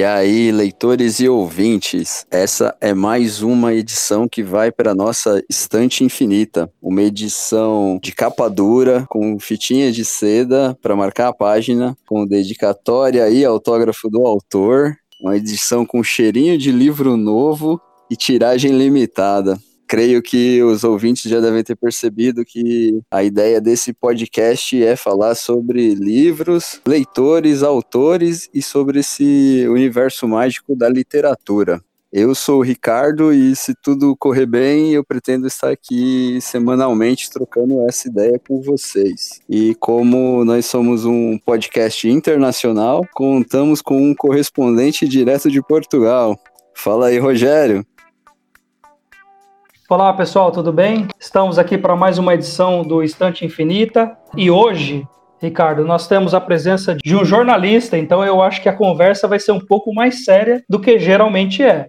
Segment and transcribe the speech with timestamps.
[0.00, 6.02] E aí, leitores e ouvintes, essa é mais uma edição que vai para nossa estante
[6.02, 12.26] infinita, uma edição de capa dura com fitinha de seda para marcar a página, com
[12.26, 17.78] dedicatória e autógrafo do autor, uma edição com cheirinho de livro novo
[18.10, 19.58] e tiragem limitada
[19.90, 25.34] creio que os ouvintes já devem ter percebido que a ideia desse podcast é falar
[25.34, 31.82] sobre livros, leitores, autores e sobre esse universo mágico da literatura.
[32.12, 37.84] Eu sou o Ricardo e se tudo correr bem, eu pretendo estar aqui semanalmente trocando
[37.88, 39.40] essa ideia com vocês.
[39.48, 46.38] E como nós somos um podcast internacional, contamos com um correspondente direto de Portugal.
[46.76, 47.84] Fala aí, Rogério.
[49.90, 51.08] Olá pessoal, tudo bem?
[51.18, 55.04] Estamos aqui para mais uma edição do Estante Infinita e hoje,
[55.42, 59.40] Ricardo, nós temos a presença de um jornalista, então eu acho que a conversa vai
[59.40, 61.88] ser um pouco mais séria do que geralmente é.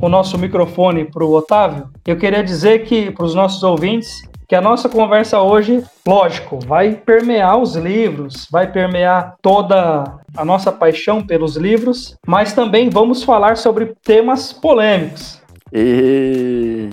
[0.00, 4.56] o nosso microfone para o Otávio, eu queria dizer que para os nossos ouvintes que
[4.56, 10.04] a nossa conversa hoje, lógico, vai permear os livros, vai permear toda
[10.36, 15.40] a nossa paixão pelos livros, mas também vamos falar sobre temas polêmicos.
[15.72, 16.90] E,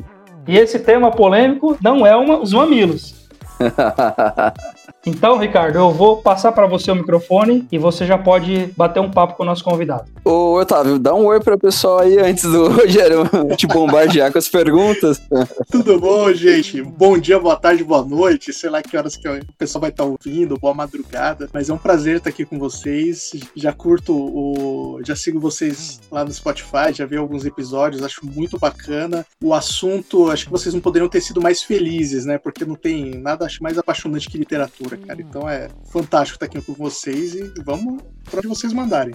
[0.48, 3.28] e esse tema polêmico não é uma, os mamilos.
[5.06, 9.10] Então, Ricardo, eu vou passar para você o microfone e você já pode bater um
[9.10, 10.12] papo com o nosso convidado.
[10.26, 13.24] Ô, Otávio, dá um oi para o pessoal aí antes do Rogério
[13.56, 15.22] te bombardear com as perguntas.
[15.72, 16.82] Tudo bom, gente?
[16.82, 18.52] Bom dia, boa tarde, boa noite.
[18.52, 21.50] Sei lá que horas que o pessoal vai estar ouvindo, boa madrugada.
[21.54, 23.31] Mas é um prazer estar aqui com vocês.
[23.56, 25.00] Já curto o.
[25.06, 29.26] Já sigo vocês lá no Spotify, já vi alguns episódios, acho muito bacana.
[29.42, 32.38] O assunto, acho que vocês não poderiam ter sido mais felizes, né?
[32.38, 35.22] Porque não tem nada acho mais apaixonante que literatura cara.
[35.22, 39.14] Então é fantástico estar aqui com vocês e vamos para onde vocês mandarem.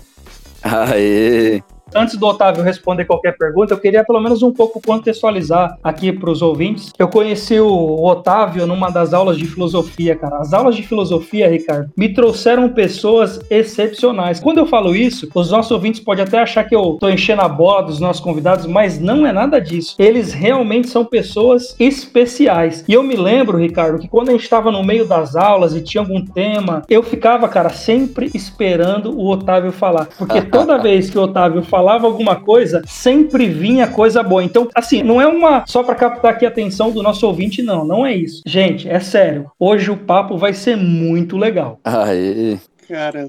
[0.63, 1.63] Aê!
[1.93, 6.31] Antes do Otávio responder qualquer pergunta, eu queria pelo menos um pouco contextualizar aqui para
[6.31, 6.93] os ouvintes.
[6.99, 10.39] Eu conheci o Otávio numa das aulas de filosofia, cara.
[10.39, 14.41] As aulas de filosofia, Ricardo, me trouxeram pessoas excepcionais.
[14.41, 17.49] Quando eu falo isso, os nossos ouvintes podem até achar que eu tô enchendo a
[17.49, 19.95] bola dos nossos convidados, mas não é nada disso.
[19.99, 22.85] Eles realmente são pessoas especiais.
[22.89, 25.81] E eu me lembro, Ricardo, que quando a gente estava no meio das aulas e
[25.81, 30.09] tinha algum tema, eu ficava, cara, sempre esperando o Otávio falar.
[30.19, 34.45] Porque toda vez que o Otávio falava, alguma coisa, sempre vinha coisa boa.
[34.45, 37.85] Então, assim, não é uma só para captar aqui a atenção do nosso ouvinte, não.
[37.85, 38.43] Não é isso.
[38.47, 39.51] Gente, é sério.
[39.59, 41.81] Hoje o papo vai ser muito legal.
[41.83, 42.59] Aê.
[42.87, 43.29] Cara,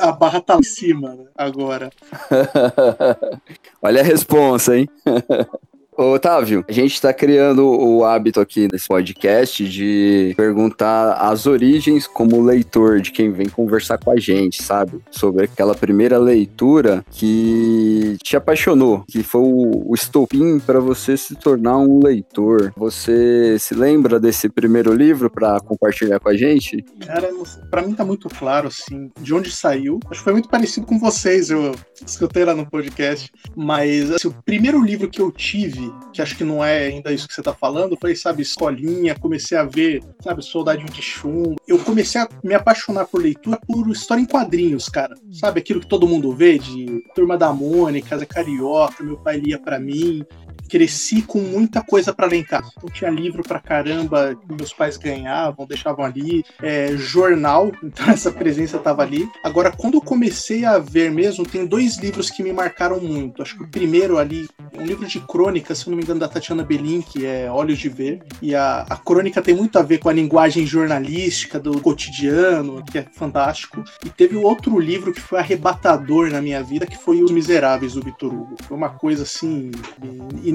[0.00, 1.90] a barra tá em cima né, agora.
[3.80, 4.88] Olha a responsa, hein?
[5.98, 12.06] Ô, Otávio, a gente está criando o hábito aqui nesse podcast de perguntar as origens
[12.06, 15.00] como leitor de quem vem conversar com a gente, sabe?
[15.10, 21.78] Sobre aquela primeira leitura que te apaixonou, que foi o, estopim para você se tornar
[21.78, 22.72] um leitor.
[22.76, 26.80] Você se lembra desse primeiro livro para compartilhar com a gente?
[27.04, 27.28] Cara,
[27.72, 29.98] para mim tá muito claro, assim, de onde saiu.
[30.08, 31.74] Acho que foi muito parecido com vocês, eu
[32.06, 33.32] escutei lá no podcast.
[33.56, 37.28] Mas, assim, o primeiro livro que eu tive que acho que não é ainda isso
[37.28, 41.56] que você tá falando, foi, sabe, escolinha, comecei a ver, sabe, Soldadinho de Chumbo.
[41.66, 45.14] Eu comecei a me apaixonar por leitura por história em quadrinhos, cara.
[45.32, 49.58] Sabe, aquilo que todo mundo vê de Turma da Mônica, Zé Carioca, meu pai lia
[49.58, 50.24] para mim
[50.68, 52.70] cresci com muita coisa para casa.
[52.76, 58.30] Então tinha livro pra caramba que meus pais ganhavam, deixavam ali, é, jornal, então essa
[58.30, 59.28] presença tava ali.
[59.42, 63.42] Agora, quando eu comecei a ver mesmo, tem dois livros que me marcaram muito.
[63.42, 66.62] Acho que o primeiro ali, um livro de crônica, se não me engano, da Tatiana
[66.62, 68.22] Belin, que é Olhos de Ver.
[68.42, 72.98] E a, a crônica tem muito a ver com a linguagem jornalística do cotidiano, que
[72.98, 73.82] é fantástico.
[74.04, 78.02] E teve outro livro que foi arrebatador na minha vida, que foi Os Miseráveis, do
[78.02, 78.56] Vitor Hugo.
[78.66, 79.70] Foi uma coisa assim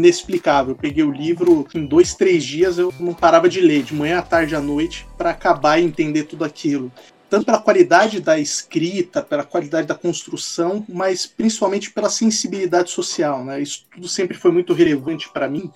[0.04, 0.74] inexplicável.
[0.74, 4.20] Eu peguei o livro em dois, três dias, eu não parava de ler, de manhã
[4.20, 6.92] à tarde à noite, para acabar e entender tudo aquilo
[7.30, 13.60] tanto pela qualidade da escrita, pela qualidade da construção, mas principalmente pela sensibilidade social, né?
[13.60, 15.72] Isso tudo sempre foi muito relevante para mim.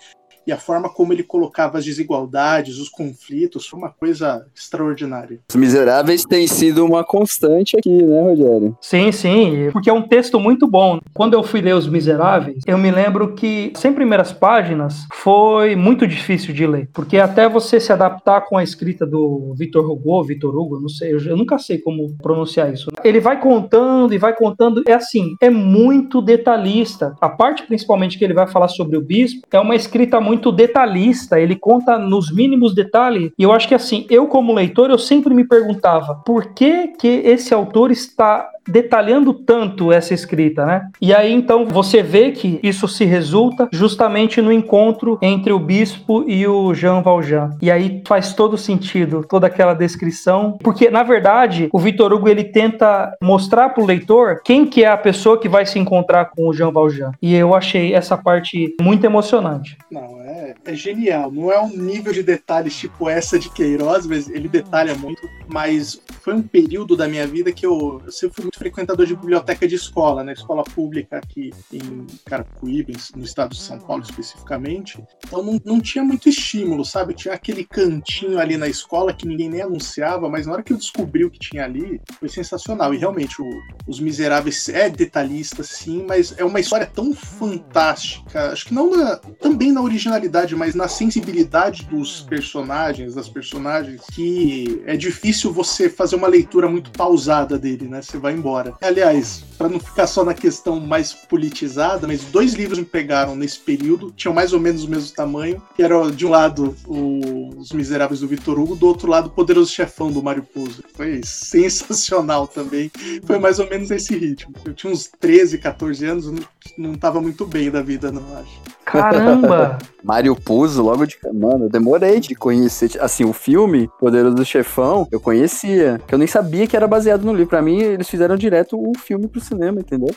[0.48, 5.40] E a forma como ele colocava as desigualdades, os conflitos, foi uma coisa extraordinária.
[5.50, 8.78] Os Miseráveis tem sido uma constante aqui, né, Rogério?
[8.82, 11.00] Sim, sim, porque é um texto muito bom.
[11.14, 16.08] Quando eu fui ler Os Miseráveis, eu me lembro que, sem primeiras páginas, foi muito
[16.08, 20.56] difícil de ler, porque até você se adaptar com a escrita do Victor Hugo, Victor
[20.56, 22.90] Hugo, não sei, eu nunca sei como pronunciar isso.
[23.04, 27.16] Ele vai contando e vai contando, é assim, é muito detalhista.
[27.20, 31.40] A parte principalmente que ele vai falar sobre o bispo é uma escrita muito detalhista,
[31.40, 35.34] ele conta nos mínimos detalhes, e eu acho que assim, eu como leitor, eu sempre
[35.34, 40.90] me perguntava, por que que esse autor está detalhando tanto essa escrita, né?
[41.02, 46.24] E aí então você vê que isso se resulta justamente no encontro entre o bispo
[46.28, 47.58] e o Jean Valjean.
[47.62, 52.44] E aí faz todo sentido toda aquela descrição, porque na verdade o Victor Hugo ele
[52.44, 56.48] tenta mostrar para o leitor quem que é a pessoa que vai se encontrar com
[56.48, 57.12] o Jean Valjean.
[57.22, 59.78] E eu achei essa parte muito emocionante.
[59.92, 61.32] Não, é, é genial.
[61.32, 65.22] Não é um nível de detalhes tipo essa de Queiroz, mas ele detalha muito.
[65.48, 69.16] Mas foi um período da minha vida que eu, eu sempre fui muito frequentador de
[69.16, 70.34] biblioteca de escola, né?
[70.34, 75.02] Escola pública aqui em Carapicuíba, no estado de São Paulo especificamente.
[75.26, 77.14] Então não, não tinha muito estímulo, sabe?
[77.14, 80.78] Tinha aquele cantinho ali na escola que ninguém nem anunciava, mas na hora que eu
[80.78, 82.94] descobri o que tinha ali, foi sensacional.
[82.94, 83.50] E realmente, o,
[83.88, 88.52] Os Miseráveis é detalhista, sim, mas é uma história tão fantástica.
[88.52, 94.82] Acho que não na, também na originalidade, mas na sensibilidade dos personagens, das personagens, que
[94.86, 98.02] é difícil você fazer uma leitura muito pausada dele, né?
[98.02, 98.74] Você vai embora embora.
[98.82, 103.60] Aliás, para não ficar só na questão mais politizada, mas dois livros me pegaram nesse
[103.60, 107.72] período, tinham mais ou menos o mesmo tamanho, que era de um lado o, Os
[107.72, 110.84] Miseráveis do Vitor Hugo, do outro lado o Poderoso Chefão do Mário Puzo.
[110.94, 112.90] Foi sensacional também.
[113.26, 114.54] Foi mais ou menos esse ritmo.
[114.64, 116.44] Eu tinha uns 13, 14 anos, não,
[116.78, 118.77] não tava muito bem da vida, não acho.
[118.88, 119.78] Caramba!
[120.02, 121.18] Mário Puzo, logo de.
[121.34, 122.92] Mano, eu demorei de conhecer.
[123.02, 126.00] Assim, o filme Poderoso Chefão, eu conhecia.
[126.08, 127.50] Que eu nem sabia que era baseado no livro.
[127.50, 130.16] Pra mim, eles fizeram direto o filme pro cinema, entendeu?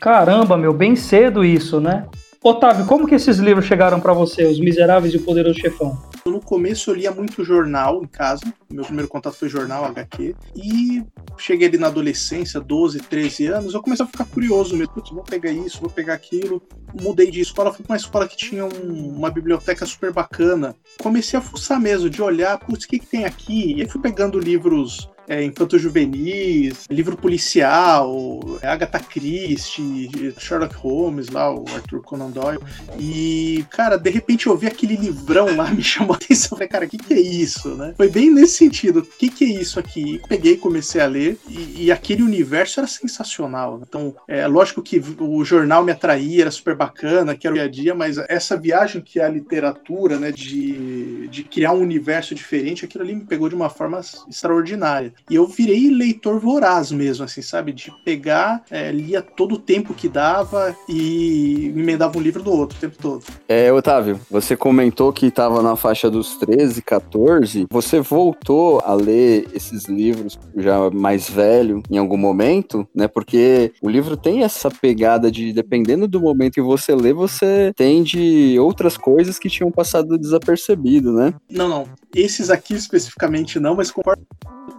[0.00, 2.06] Caramba, meu, bem cedo isso, né?
[2.48, 6.00] Otávio, como que esses livros chegaram para você, Os Miseráveis e o Poderoso Chefão?
[6.24, 11.02] No começo eu lia muito jornal em casa, meu primeiro contato foi jornal, HQ, e
[11.36, 15.24] cheguei ali na adolescência, 12, 13 anos, eu comecei a ficar curioso mesmo, putz, vou
[15.24, 16.62] pegar isso, vou pegar aquilo.
[16.94, 20.76] Mudei de escola, fui pra uma escola que tinha um, uma biblioteca super bacana.
[21.02, 23.74] Comecei a fuçar mesmo, de olhar, putz, o que, que tem aqui?
[23.74, 31.52] E aí fui pegando livros é, infanto-juvenis, livro policial, é Agatha Christie, Sherlock Holmes lá,
[31.52, 32.60] o Arthur Conan Doyle.
[32.98, 36.50] E, cara, de repente eu vi aquele livrão lá, me chamou a atenção.
[36.50, 37.94] Falei, cara, o que, que é isso, né?
[37.96, 39.00] Foi bem nesse sentido.
[39.00, 40.20] O que, que é isso aqui?
[40.28, 43.80] Peguei, comecei a ler e, e aquele universo era sensacional.
[43.86, 47.66] Então, é lógico que o jornal me atraía, era super bacana, que era o dia
[47.66, 52.34] a dia, mas essa viagem que é a literatura, né, de, de criar um universo
[52.34, 55.12] diferente, aquilo ali me pegou de uma forma extraordinária.
[55.28, 57.72] E eu virei leitor voraz mesmo, assim, sabe?
[57.72, 62.52] De pegar, é, lia todo o tempo que dava e me emendava um livro do
[62.52, 63.24] outro o tempo todo.
[63.48, 67.66] É, Otávio, você comentou que estava na faixa dos 13, 14.
[67.70, 73.08] Você voltou a ler esses livros já mais velho em algum momento, né?
[73.08, 78.02] Porque o livro tem essa pegada de, dependendo do momento que você lê, você tem
[78.02, 81.34] de outras coisas que tinham passado desapercebido, né?
[81.50, 81.88] Não, não.
[82.14, 84.22] Esses aqui especificamente não, mas concordo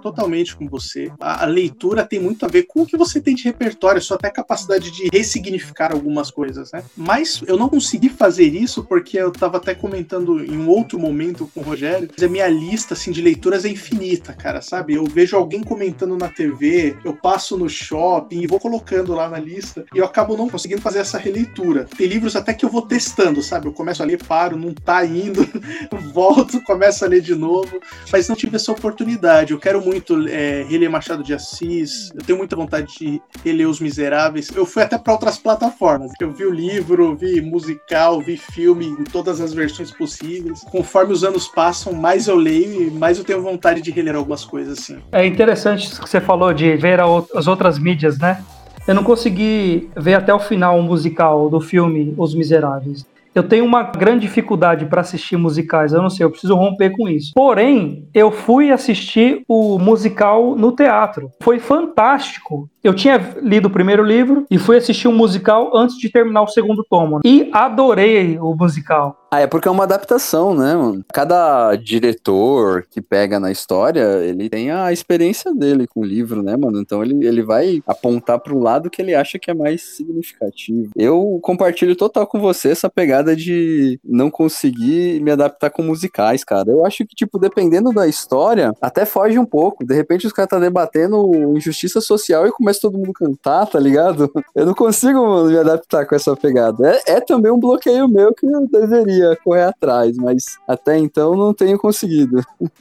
[0.01, 0.26] totalmente
[0.57, 1.11] com você.
[1.19, 4.17] A, a, leitura tem muito a ver com o que você tem de repertório, sua
[4.17, 6.83] até capacidade de ressignificar algumas coisas, né?
[6.95, 11.49] Mas eu não consegui fazer isso porque eu estava até comentando em um outro momento
[11.53, 14.93] com o Rogério, a minha lista assim de leituras é infinita, cara, sabe?
[14.95, 19.39] Eu vejo alguém comentando na TV, eu passo no shopping e vou colocando lá na
[19.39, 21.87] lista e eu acabo não conseguindo fazer essa releitura.
[21.97, 23.67] Tem livros até que eu vou testando, sabe?
[23.67, 25.47] Eu começo a ler, paro, não tá indo,
[26.13, 27.79] volto, começo a ler de novo,
[28.11, 29.53] mas não tive essa oportunidade.
[29.53, 33.79] Eu quero muito é, reler Machado de Assis, eu tenho muita vontade de reler Os
[33.79, 34.49] Miseráveis.
[34.55, 36.11] Eu fui até para outras plataformas.
[36.19, 40.61] Eu vi o livro, vi musical, vi filme em todas as versões possíveis.
[40.71, 44.43] Conforme os anos passam, mais eu leio e mais eu tenho vontade de reler algumas
[44.45, 44.97] coisas assim.
[45.11, 46.99] É interessante isso que você falou de ver
[47.35, 48.43] as outras mídias, né?
[48.87, 53.05] Eu não consegui ver até o final o musical do filme Os Miseráveis.
[53.37, 57.07] Eu tenho uma grande dificuldade para assistir musicais, eu não sei, eu preciso romper com
[57.07, 57.33] isso.
[57.35, 61.29] Porém, eu fui assistir o musical no teatro.
[61.43, 62.67] Foi fantástico.
[62.83, 66.47] Eu tinha lido o primeiro livro e fui assistir um musical antes de terminar o
[66.47, 67.19] segundo tomo.
[67.23, 71.03] E adorei o musical Ah, é porque é uma adaptação, né, mano?
[71.13, 76.55] Cada diretor que pega na história, ele tem a experiência dele com o livro, né,
[76.55, 76.79] mano?
[76.79, 80.91] Então ele, ele vai apontar pro lado que ele acha que é mais significativo.
[80.95, 86.71] Eu compartilho total com você essa pegada de não conseguir me adaptar com musicais, cara.
[86.71, 89.85] Eu acho que, tipo, dependendo da história, até foge um pouco.
[89.85, 93.79] De repente os caras tá debatendo injustiça social e começa todo mundo a cantar, tá
[93.79, 94.31] ligado?
[94.55, 97.01] Eu não consigo, mano, me adaptar com essa pegada.
[97.05, 101.35] É, é também um bloqueio meu que eu deveria queria correr atrás, mas até então
[101.35, 102.43] não tenho conseguido.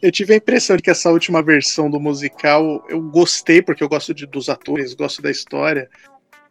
[0.00, 3.88] Eu tive a impressão de que essa última versão do musical eu gostei, porque eu
[3.88, 5.90] gosto de, dos atores, gosto da história,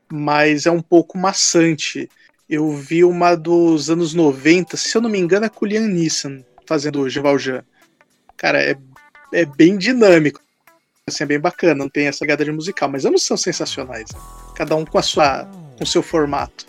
[0.07, 2.07] mas é um pouco maçante.
[2.47, 5.87] Eu vi uma dos anos 90, se eu não me engano, é com o Liam
[5.87, 7.63] Neeson fazendo o Jean Valjean.
[8.37, 8.77] Cara, é,
[9.33, 10.39] é bem dinâmico.
[11.07, 14.11] Assim, é bem bacana, não tem essa pegada de musical, mas ambos são sensacionais.
[14.53, 16.67] Cada um com a sua com seu formato.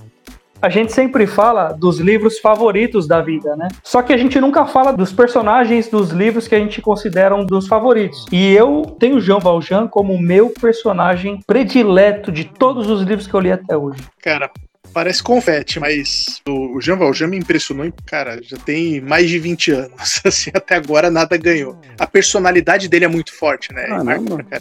[0.61, 3.69] A gente sempre fala dos livros favoritos da vida, né?
[3.83, 7.47] Só que a gente nunca fala dos personagens dos livros que a gente considera um
[7.47, 8.27] dos favoritos.
[8.33, 13.41] E eu tenho Jean Valjean como meu personagem predileto de todos os livros que eu
[13.41, 14.03] li até hoje.
[14.21, 14.51] Cara,
[14.93, 20.21] parece confete, mas o Jean Valjean me impressionou, cara, já tem mais de 20 anos,
[20.27, 21.79] assim, até agora nada ganhou.
[21.99, 23.87] A personalidade dele é muito forte, né?
[23.91, 24.61] Ah, não, pra,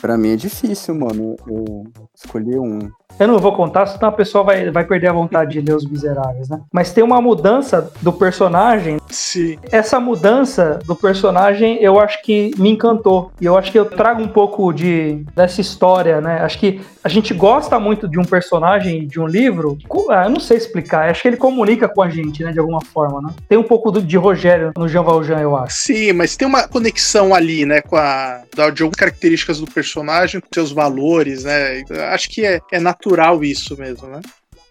[0.00, 1.36] pra mim é difícil, mano.
[1.46, 2.90] Eu escolhi um.
[3.18, 5.86] Eu não vou contar, senão a pessoa vai, vai perder a vontade de ler Os
[5.86, 6.60] Miseráveis, né?
[6.72, 8.98] Mas tem uma mudança do personagem.
[9.08, 9.58] Sim.
[9.70, 13.30] Essa mudança do personagem eu acho que me encantou.
[13.40, 16.40] E eu acho que eu trago um pouco de dessa história, né?
[16.42, 19.78] Acho que a gente gosta muito de um personagem de um livro.
[20.10, 21.10] Ah, eu não sei explicar.
[21.10, 22.52] Acho que ele comunica com a gente, né?
[22.52, 23.34] De alguma forma, né?
[23.48, 25.76] Tem um pouco de Rogério no Jean Valjean, eu acho.
[25.76, 27.82] Sim, mas tem uma conexão ali, né?
[27.82, 28.42] Com a.
[28.54, 31.82] de algumas características do personagem, com seus valores, né?
[32.12, 34.20] Acho que é, é natural natural isso mesmo, né?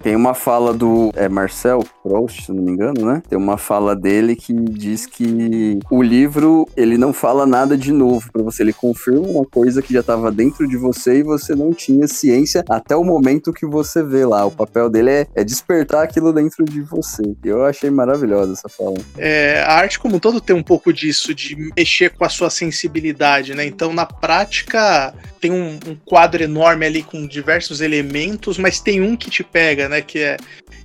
[0.02, 3.22] Tem uma fala do é, Marcel Proust, se não me engano, né?
[3.30, 8.32] Tem uma fala dele que diz que o livro ele não fala nada de novo
[8.32, 11.72] para você, ele confirma uma coisa que já estava dentro de você e você não
[11.72, 14.46] tinha ciência até o momento que você vê lá.
[14.46, 17.22] O papel dele é, é despertar aquilo dentro de você.
[17.44, 18.98] Eu achei maravilhosa essa fala.
[19.18, 22.50] É, a arte como um todo tem um pouco disso de mexer com a sua
[22.50, 23.66] sensibilidade, né?
[23.66, 29.16] Então na prática tem um, um quadro enorme ali com diversos elementos, mas tem um
[29.16, 30.02] que te pega, né?
[30.02, 30.38] Que é.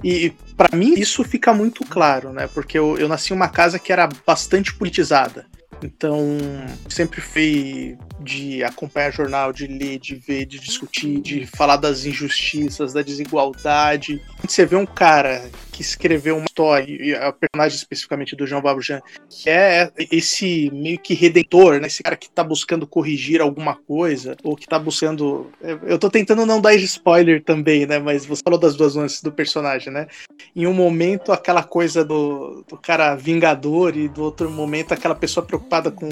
[0.05, 2.49] E, para mim isso fica muito claro, né?
[2.53, 5.47] Porque eu, eu nasci em uma casa que era bastante politizada.
[5.83, 6.39] Então,
[6.89, 12.95] sempre fui de acompanhar jornal, de ler, de ver, de discutir, de falar das injustiças,
[12.95, 14.23] da desigualdade.
[14.43, 19.03] Você vê um cara que escreveu uma história, e a personagem especificamente do Jean Valjean,
[19.29, 21.87] que é esse meio que redentor, né?
[21.87, 25.51] Esse cara que tá buscando corrigir alguma coisa, ou que tá buscando.
[25.87, 27.99] Eu tô tentando não dar spoiler também, né?
[27.99, 30.07] Mas você falou das duas nuances do personagem, né?
[30.55, 35.45] Em um momento, aquela coisa do, do cara vingador, e do outro momento, aquela pessoa
[35.45, 36.09] preocupada com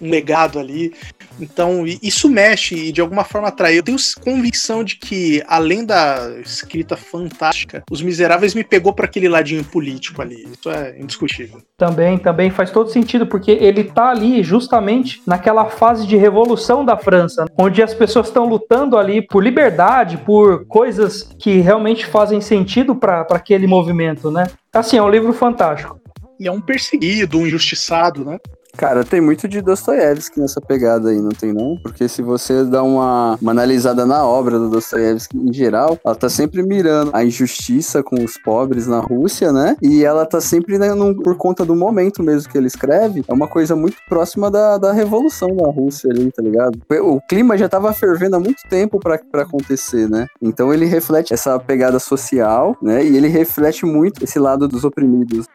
[0.00, 0.92] um legado ali.
[1.38, 3.78] Então, isso mexe e de alguma forma atrai.
[3.78, 9.28] Eu tenho convicção de que, além da escrita fantástica, Os Miseráveis me pegou para aquele
[9.28, 10.48] ladinho político ali.
[10.52, 11.60] Isso é indiscutível.
[11.76, 16.96] Também, também faz todo sentido, porque ele tá ali justamente naquela fase de revolução da
[16.96, 22.94] França, onde as pessoas estão lutando ali por liberdade, por coisas que realmente fazem sentido
[22.94, 24.46] para aquele movimento, né?
[24.72, 26.00] Assim, é um livro fantástico.
[26.38, 28.38] E é um perseguido, um injustiçado, né?
[28.76, 31.78] Cara, tem muito de Dostoiévski nessa pegada aí, não tem não?
[31.82, 36.28] Porque se você dá uma, uma analisada na obra do Dostoiévski em geral, ela tá
[36.28, 39.76] sempre mirando a injustiça com os pobres na Rússia, né?
[39.80, 43.32] E ela tá sempre, né, num, por conta do momento mesmo que ele escreve, é
[43.32, 46.78] uma coisa muito próxima da, da revolução da Rússia ali, tá ligado?
[47.02, 50.26] O clima já tava fervendo há muito tempo para acontecer, né?
[50.40, 53.02] Então ele reflete essa pegada social, né?
[53.02, 55.46] E ele reflete muito esse lado dos oprimidos.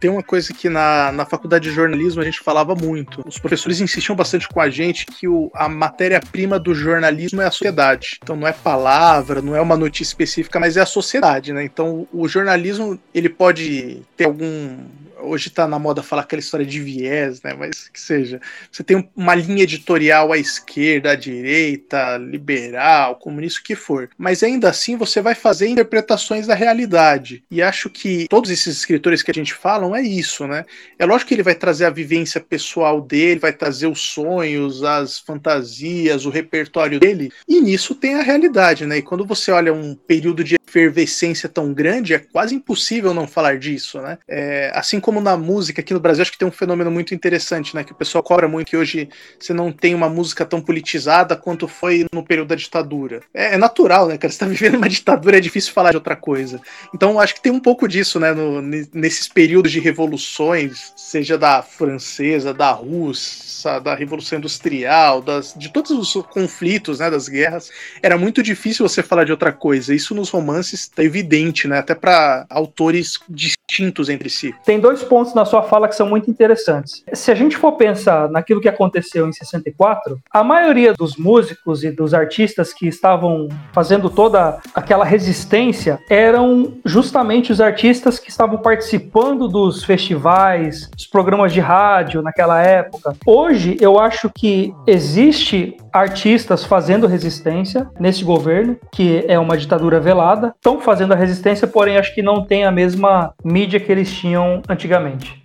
[0.00, 3.22] Tem uma coisa que na, na faculdade de jornalismo a gente falava muito.
[3.26, 7.50] Os professores insistiam bastante com a gente que o, a matéria-prima do jornalismo é a
[7.50, 8.18] sociedade.
[8.22, 11.62] Então não é palavra, não é uma notícia específica, mas é a sociedade, né?
[11.62, 14.78] Então o jornalismo ele pode ter algum
[15.22, 17.54] hoje tá na moda falar aquela história de viés, né?
[17.54, 18.40] Mas que seja.
[18.70, 24.08] Você tem uma linha editorial à esquerda, à direita, liberal, comunista, o que for.
[24.16, 27.42] Mas ainda assim você vai fazer interpretações da realidade.
[27.50, 30.64] E acho que todos esses escritores que a gente fala é isso, né?
[30.98, 35.18] É lógico que ele vai trazer a vivência pessoal dele, vai trazer os sonhos, as
[35.18, 37.32] fantasias, o repertório dele.
[37.48, 38.98] E nisso tem a realidade, né?
[38.98, 43.58] E quando você olha um período de efervescência tão grande, é quase impossível não falar
[43.58, 44.18] disso, né?
[44.28, 47.74] É, assim como na música aqui no Brasil, acho que tem um fenômeno muito interessante,
[47.74, 47.82] né?
[47.82, 51.66] Que o pessoal cobra muito que hoje você não tem uma música tão politizada quanto
[51.66, 53.22] foi no período da ditadura.
[53.32, 54.30] É, é natural, né, cara?
[54.30, 56.60] Você tá vivendo uma ditadura, é difícil falar de outra coisa.
[56.94, 58.32] Então acho que tem um pouco disso, né?
[58.32, 65.72] No, nesses períodos de revoluções, seja da francesa, da russa, da Revolução Industrial, das, de
[65.72, 67.10] todos os conflitos, né?
[67.10, 67.70] Das guerras,
[68.02, 69.94] era muito difícil você falar de outra coisa.
[69.94, 71.78] Isso nos romances tá evidente, né?
[71.78, 74.54] Até para autores distintos entre si.
[74.64, 77.04] Tem dois pontos na sua fala que são muito interessantes.
[77.12, 81.90] Se a gente for pensar naquilo que aconteceu em 64, a maioria dos músicos e
[81.90, 89.48] dos artistas que estavam fazendo toda aquela resistência eram justamente os artistas que estavam participando
[89.48, 93.14] dos festivais, dos programas de rádio naquela época.
[93.26, 100.54] Hoje eu acho que existe artistas fazendo resistência nesse governo, que é uma ditadura velada,
[100.56, 104.62] estão fazendo a resistência, porém acho que não tem a mesma mídia que eles tinham
[104.68, 105.39] antigamente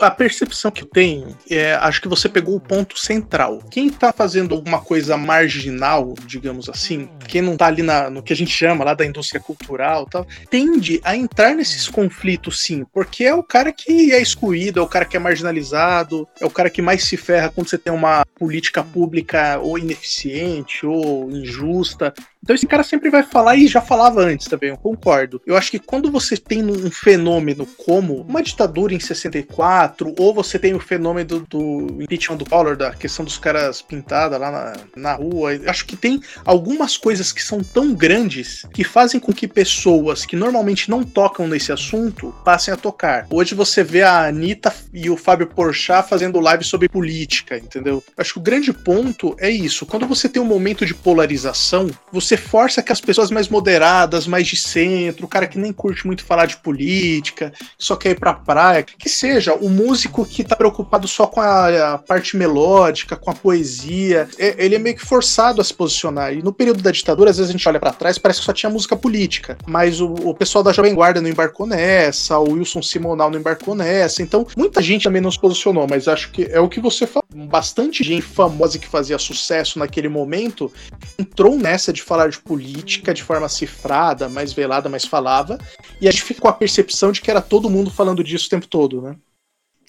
[0.00, 3.62] a percepção que eu tenho é, acho que você pegou o ponto central.
[3.70, 8.32] Quem está fazendo alguma coisa marginal, digamos assim, quem não está ali na, no que
[8.32, 13.24] a gente chama lá da indústria cultural tal, tende a entrar nesses conflitos sim, porque
[13.24, 16.70] é o cara que é excluído, é o cara que é marginalizado, é o cara
[16.70, 22.12] que mais se ferra quando você tem uma política pública ou ineficiente ou injusta.
[22.42, 25.40] Então esse cara sempre vai falar e já falava antes também, eu concordo.
[25.46, 30.58] Eu acho que quando você tem um fenômeno como uma ditadura em 64, ou você
[30.58, 35.14] tem o fenômeno do, impeachment do Collor, da questão dos caras pintados lá na, na
[35.14, 40.24] rua, acho que tem algumas coisas que são tão grandes que fazem com que pessoas
[40.24, 43.26] que normalmente não tocam nesse assunto passem a tocar.
[43.30, 48.02] Hoje você vê a Anitta e o Fábio Porchat fazendo live sobre política, entendeu?
[48.16, 49.84] Acho que o grande ponto é isso.
[49.84, 54.26] Quando você tem um momento de polarização, você você força que as pessoas mais moderadas,
[54.26, 58.20] mais de centro, o cara que nem curte muito falar de política, só quer ir
[58.20, 63.16] pra praia, que seja o músico que tá preocupado só com a, a parte melódica,
[63.16, 66.32] com a poesia, é, ele é meio que forçado a se posicionar.
[66.32, 68.52] E no período da ditadura, às vezes a gente olha para trás, parece que só
[68.52, 72.82] tinha música política, mas o, o pessoal da Jovem Guarda não embarcou nessa, o Wilson
[72.82, 76.60] Simonal não embarcou nessa, então muita gente também não se posicionou, mas acho que é
[76.60, 77.24] o que você falou.
[77.32, 80.72] Bastante gente famosa que fazia sucesso naquele momento
[81.18, 85.58] entrou nessa de falar falar de política de forma cifrada, mais velada, mais falava,
[86.00, 88.50] e a gente fica com a percepção de que era todo mundo falando disso o
[88.50, 89.16] tempo todo, né?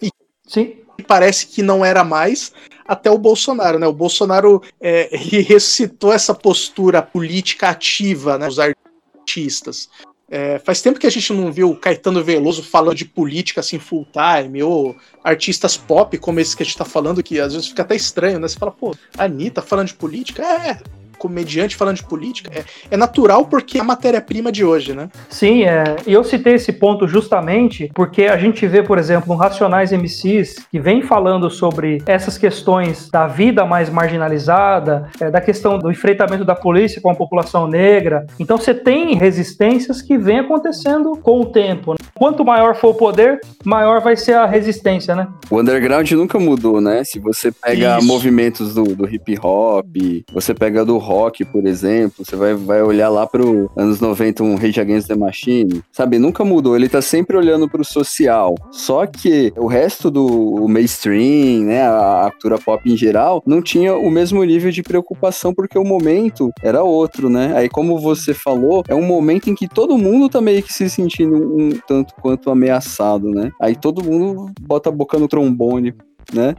[0.02, 0.10] E
[0.48, 0.76] Sim.
[1.06, 2.54] parece que não era mais
[2.88, 3.88] até o Bolsonaro, né?
[3.88, 8.48] O Bolsonaro é, ressuscitou essa postura política ativa, né?
[8.48, 9.90] Os artistas.
[10.30, 13.78] É, faz tempo que a gente não viu o Caetano Veloso falando de política assim
[13.78, 17.68] full time, ou artistas pop como esse que a gente tá falando, que às vezes
[17.68, 18.48] fica até estranho, né?
[18.48, 20.42] Você fala, pô, a Anitta falando de política?
[20.42, 20.82] É,
[21.22, 25.08] comediante falando de política, é, é natural porque é a matéria-prima de hoje, né?
[25.30, 25.98] Sim, é.
[26.08, 30.66] E eu citei esse ponto justamente porque a gente vê, por exemplo, um Racionais MCs
[30.72, 36.44] que vem falando sobre essas questões da vida mais marginalizada, é, da questão do enfrentamento
[36.44, 38.26] da polícia com a população negra.
[38.40, 41.92] Então você tem resistências que vem acontecendo com o tempo.
[41.92, 41.98] Né?
[42.16, 45.28] Quanto maior for o poder, maior vai ser a resistência, né?
[45.50, 47.04] O underground nunca mudou, né?
[47.04, 48.08] Se você pega Isso.
[48.08, 49.88] movimentos do, do hip hop,
[50.32, 51.11] você pega do rock,
[51.52, 55.82] por exemplo, você vai, vai olhar lá pro anos 90, um Rage Against the Machine,
[55.92, 56.18] sabe?
[56.18, 58.56] Nunca mudou, ele tá sempre olhando pro social.
[58.72, 63.96] Só que o resto do mainstream, né, a, a cultura pop em geral, não tinha
[63.96, 67.54] o mesmo nível de preocupação porque o momento era outro, né?
[67.56, 70.90] Aí, como você falou, é um momento em que todo mundo tá meio que se
[70.90, 73.52] sentindo um tanto quanto ameaçado, né?
[73.60, 75.94] Aí todo mundo bota a boca no trombone,
[76.34, 76.56] né?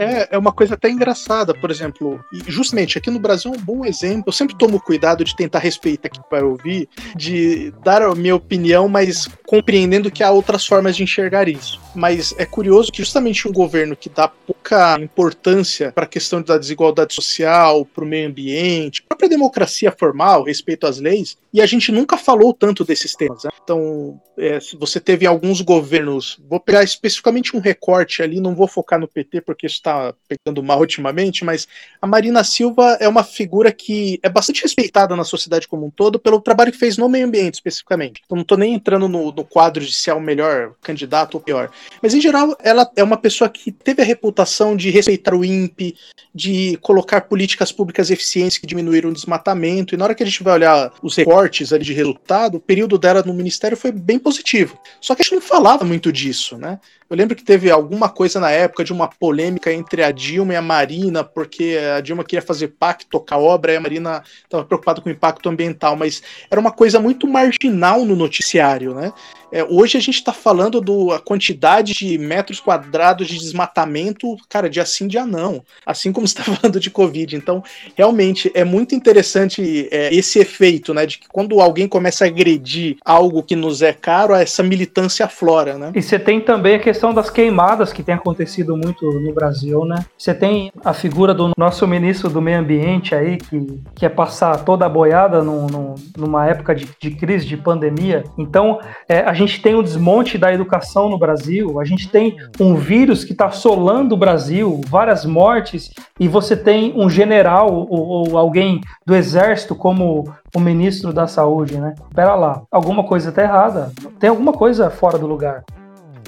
[0.00, 3.84] É, é uma coisa até engraçada, por exemplo, justamente aqui no Brasil é um bom
[3.84, 4.24] exemplo.
[4.28, 8.88] Eu sempre tomo cuidado de tentar respeitar quem vai ouvir, de dar a minha opinião,
[8.88, 11.78] mas compreendendo que há outras formas de enxergar isso.
[11.94, 16.56] Mas é curioso que justamente um governo que dá pouca importância para a questão da
[16.56, 21.92] desigualdade social, para o meio ambiente, própria democracia formal, respeito às leis, e a gente
[21.92, 23.44] nunca falou tanto desses temas.
[23.44, 23.50] Né?
[23.62, 28.98] Então, é, você teve alguns governos, vou pegar especificamente um recorte ali, não vou focar
[28.98, 29.89] no PT porque isso está
[30.28, 31.66] pegando mal ultimamente, mas
[32.00, 36.18] a Marina Silva é uma figura que é bastante respeitada na sociedade como um todo
[36.18, 38.22] pelo trabalho que fez no meio ambiente especificamente.
[38.24, 41.40] Então, não estou nem entrando no, no quadro de se é o melhor candidato ou
[41.40, 41.70] pior.
[42.02, 45.96] Mas, em geral, ela é uma pessoa que teve a reputação de respeitar o INPE,
[46.34, 50.42] de colocar políticas públicas eficientes que diminuíram o desmatamento, e na hora que a gente
[50.42, 54.78] vai olhar os recortes ali de resultado, o período dela no ministério foi bem positivo.
[55.00, 56.78] Só que a gente não falava muito disso, né?
[57.08, 60.56] Eu lembro que teve alguma coisa na época de uma polêmica entre a Dilma e
[60.56, 64.64] a Marina, porque a Dilma queria fazer pacto com a obra e a Marina estava
[64.64, 69.12] preocupada com o impacto ambiental, mas era uma coisa muito marginal no noticiário, né?
[69.52, 74.80] É, hoje a gente está falando da quantidade de metros quadrados de desmatamento, cara, de
[74.80, 75.62] assim dia não.
[75.84, 77.36] Assim como está falando de Covid.
[77.36, 77.62] Então,
[77.96, 81.06] realmente, é muito interessante é, esse efeito, né?
[81.06, 85.76] De que quando alguém começa a agredir algo que nos é caro, essa militância aflora,
[85.76, 85.92] né?
[85.94, 90.04] E você tem também a questão das queimadas que tem acontecido muito no Brasil, né?
[90.16, 94.86] Você tem a figura do nosso ministro do meio ambiente aí, que quer passar toda
[94.86, 98.24] a boiada num, num, numa época de, de, crise, de pandemia.
[98.38, 102.74] Então, é, a gente tem o desmonte da educação no Brasil, a gente tem um
[102.74, 108.38] vírus que está assolando o Brasil, várias mortes, e você tem um general ou, ou
[108.38, 111.94] alguém do exército como o ministro da saúde, né?
[112.14, 115.64] Pera lá, alguma coisa está errada, tem alguma coisa fora do lugar.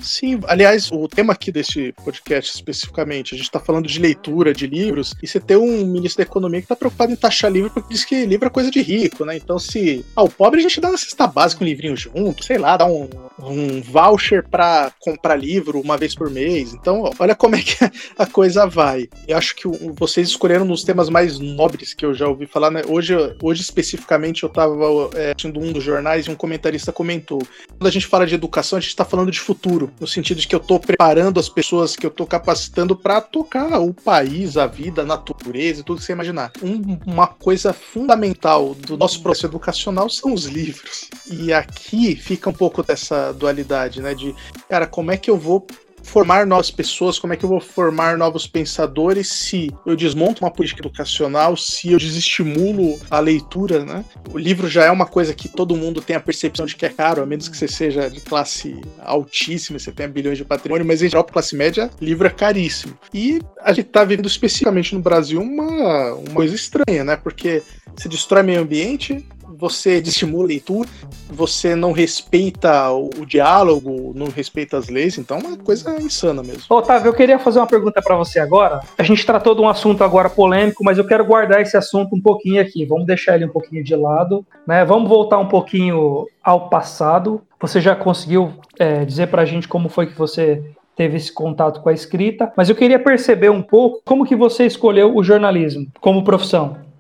[0.03, 4.67] Sim, aliás, o tema aqui desse podcast especificamente, a gente está falando de leitura de
[4.67, 7.95] livros, e você tem um ministro da Economia que está preocupado em taxar livro porque
[7.95, 9.37] diz que livro é coisa de rico, né?
[9.37, 10.05] Então, se.
[10.17, 12.85] Ah, o pobre a gente dá uma cesta básica, um livrinho junto, sei lá, dá
[12.85, 16.75] um, um voucher para comprar livro uma vez por mês.
[16.75, 17.77] Então, olha como é que
[18.19, 19.09] a coisa vai.
[19.29, 22.83] Eu acho que vocês escolheram nos temas mais nobres que eu já ouvi falar, né?
[22.89, 24.75] Hoje, hoje especificamente, eu estava
[25.15, 28.79] é, assistindo um dos jornais e um comentarista comentou: quando a gente fala de educação,
[28.79, 31.97] a gente está falando de futuro no sentido de que eu estou preparando as pessoas,
[31.97, 36.05] que eu estou capacitando para tocar o país, a vida, a natureza e tudo que
[36.05, 36.53] você imaginar.
[36.63, 41.09] Um, uma coisa fundamental do nosso processo educacional são os livros.
[41.31, 44.15] E aqui fica um pouco dessa dualidade, né?
[44.15, 44.35] De,
[44.69, 45.67] cara, como é que eu vou
[46.03, 50.51] formar novas pessoas, como é que eu vou formar novos pensadores se eu desmonto uma
[50.51, 54.05] política educacional, se eu desestimulo a leitura, né?
[54.33, 56.89] O livro já é uma coisa que todo mundo tem a percepção de que é
[56.89, 61.03] caro, a menos que você seja de classe altíssima, você tenha bilhões de patrimônio, mas
[61.03, 62.99] em geral, para classe média, livro é caríssimo.
[63.13, 67.17] E a gente está vivendo especificamente no Brasil uma, uma coisa estranha, né?
[67.17, 67.63] Porque
[67.97, 69.27] se destrói meio ambiente,
[69.63, 70.89] você desestimula a leitura,
[71.31, 76.43] você não respeita o, o, diálogo, não respeita as leis, então é uma coisa insana
[76.43, 76.65] mesmo.
[76.69, 78.81] Otávio, eu queria fazer uma pergunta para você agora.
[78.99, 82.21] A gente tratou de um assunto agora polêmico, mas eu quero guardar esse assunto um
[82.21, 82.85] pouquinho aqui.
[82.85, 84.85] Vamos deixar ele um pouquinho de lado, né?
[84.85, 87.41] Vamos voltar um pouquinho ao passado.
[87.61, 90.61] Você já conseguiu é, dizer para a gente como foi que você
[90.97, 94.67] teve esse contato com a escrita, mas eu queria perceber um pouco como que você
[94.67, 96.92] escolheu o jornalismo como profissão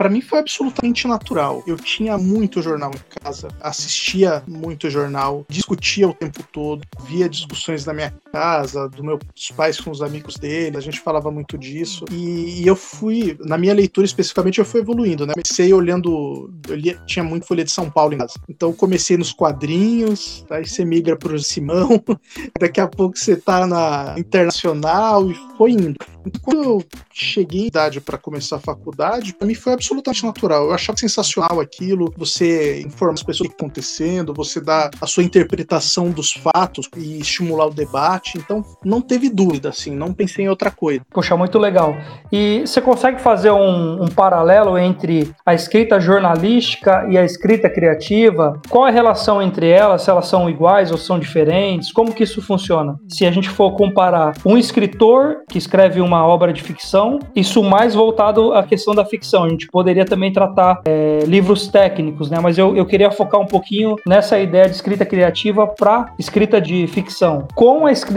[0.00, 1.62] para mim foi absolutamente natural.
[1.66, 7.84] Eu tinha muito jornal em casa, assistia muito jornal, discutia o tempo todo, via discussões
[7.84, 9.20] na minha casa, dos meus
[9.56, 12.04] pais com os amigos dele, a gente falava muito disso.
[12.10, 15.34] E, e eu fui, na minha leitura especificamente, eu fui evoluindo, né?
[15.34, 18.34] Comecei olhando, eu lia, tinha muito Folha de São Paulo em casa.
[18.48, 22.02] Então comecei nos quadrinhos, aí você migra pro Simão,
[22.58, 25.96] daqui a pouco você tá na Internacional e foi indo.
[26.24, 30.66] Então, quando eu cheguei em idade para começar a faculdade, para mim foi absolutamente natural.
[30.66, 35.06] Eu achava sensacional aquilo, você informar as pessoas o que está acontecendo, você dar a
[35.06, 38.19] sua interpretação dos fatos e estimular o debate.
[38.36, 41.00] Então, não teve dúvida, assim, não pensei em outra coisa.
[41.10, 41.96] Poxa, muito legal.
[42.30, 48.60] E você consegue fazer um, um paralelo entre a escrita jornalística e a escrita criativa?
[48.68, 50.02] Qual é a relação entre elas?
[50.02, 51.92] Se elas são iguais ou são diferentes?
[51.92, 52.98] Como que isso funciona?
[53.08, 57.94] Se a gente for comparar um escritor que escreve uma obra de ficção, isso mais
[57.94, 59.44] voltado à questão da ficção.
[59.44, 62.38] A gente poderia também tratar é, livros técnicos, né?
[62.40, 66.86] Mas eu, eu queria focar um pouquinho nessa ideia de escrita criativa para escrita de
[66.86, 68.09] ficção, com a escrita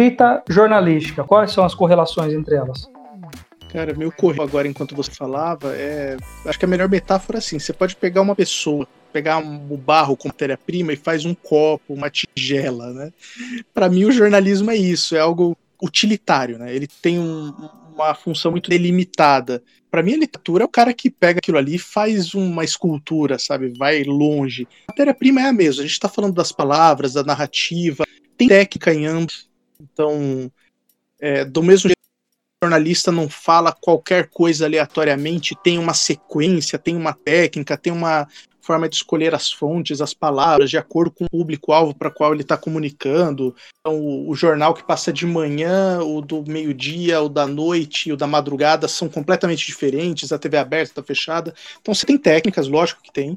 [0.50, 1.24] jornalística.
[1.24, 2.88] Quais são as correlações entre elas?
[3.74, 6.16] Cara, meu correu agora enquanto você falava, é.
[6.46, 10.16] Acho que a melhor metáfora é assim: você pode pegar uma pessoa, pegar o barro
[10.16, 13.12] como matéria-prima e faz um copo, uma tigela, né?
[13.74, 16.74] Para mim, o jornalismo é isso, é algo utilitário, né?
[16.74, 17.52] Ele tem um,
[17.96, 19.64] uma função muito delimitada.
[19.90, 23.74] Para mim, a literatura é o cara que pega aquilo ali faz uma escultura, sabe?
[23.78, 24.68] Vai longe.
[24.88, 25.82] Matéria-prima é a mesma.
[25.82, 28.06] A gente está falando das palavras, da narrativa,
[28.38, 29.48] tem técnica em ambos.
[29.92, 30.52] Então,
[31.20, 32.00] é, do mesmo jeito
[32.62, 38.26] o jornalista não fala qualquer coisa aleatoriamente, tem uma sequência, tem uma técnica, tem uma,
[38.64, 42.44] forma de escolher as fontes, as palavras, de acordo com o público-alvo para qual ele
[42.44, 43.54] está comunicando.
[43.80, 48.18] Então, o, o, jornal que passa de manhã, o do meio-dia, o da noite, o
[48.18, 51.54] da madrugada são completamente diferentes, a TV aberta, está fechada.
[51.82, 53.36] Então, você tem técnicas, lógico que tem.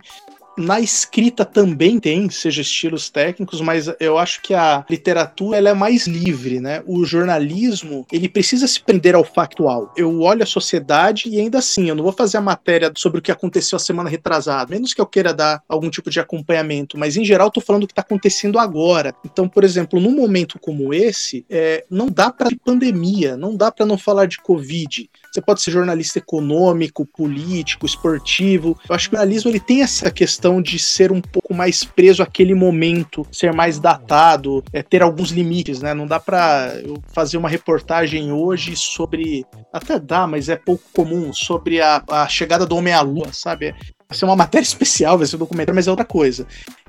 [0.57, 5.75] Na escrita também tem, seja estilos técnicos, mas eu acho que a literatura ela é
[5.75, 6.83] mais livre, né?
[6.87, 9.93] O jornalismo, ele precisa se prender ao factual.
[9.97, 13.23] Eu olho a sociedade e ainda assim, eu não vou fazer a matéria sobre o
[13.23, 17.17] que aconteceu a semana retrasada, menos que eu queira dar algum tipo de acompanhamento, mas
[17.17, 19.15] em geral eu tô falando do que está acontecendo agora.
[19.25, 23.87] Então, por exemplo, num momento como esse, é, não dá para pandemia, não dá para
[23.87, 25.09] não falar de Covid.
[25.37, 28.75] Você pode ser jornalista econômico, político, esportivo.
[28.89, 32.23] Eu acho que o jornalismo ele tem essa questão de ser um pouco mais preso
[32.23, 35.93] àquele momento, ser mais datado, é, ter alguns limites, né?
[35.93, 41.35] Não dá para eu fazer uma reportagem hoje sobre, até dá, mas é pouco comum,
[41.35, 43.75] sobre a, a chegada do homem à lua, sabe?
[44.09, 46.47] Vai ser uma matéria especial, vai ser um documentário, mas é outra coisa.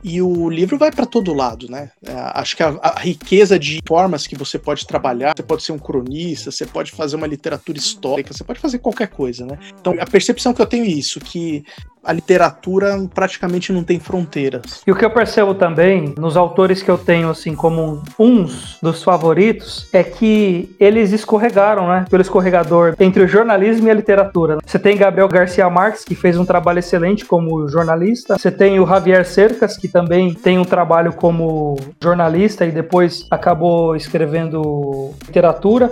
[0.08, 1.92] E o livro vai para todo lado, né?
[2.02, 5.74] É, acho que a, a, riqueza de formas que você pode trabalhar, você pode ser
[5.74, 9.60] um cronista, você pode fazer uma literatura histórica, você pode fazer qualquer coisa, né?
[9.78, 11.66] Então a percepção que eu tenho é isso, que
[12.08, 14.82] a literatura praticamente não tem fronteiras.
[14.88, 19.04] E o que eu percebo também nos autores que eu tenho assim como uns dos
[19.04, 24.58] favoritos é que eles escorregaram, né, pelo escorregador entre o jornalismo e a literatura.
[24.66, 28.38] Você tem Gabriel Garcia Marques que fez um trabalho excelente como jornalista.
[28.38, 33.96] Você tem o Javier Cercas que também tem um trabalho como jornalista e depois acabou
[33.96, 35.92] escrevendo literatura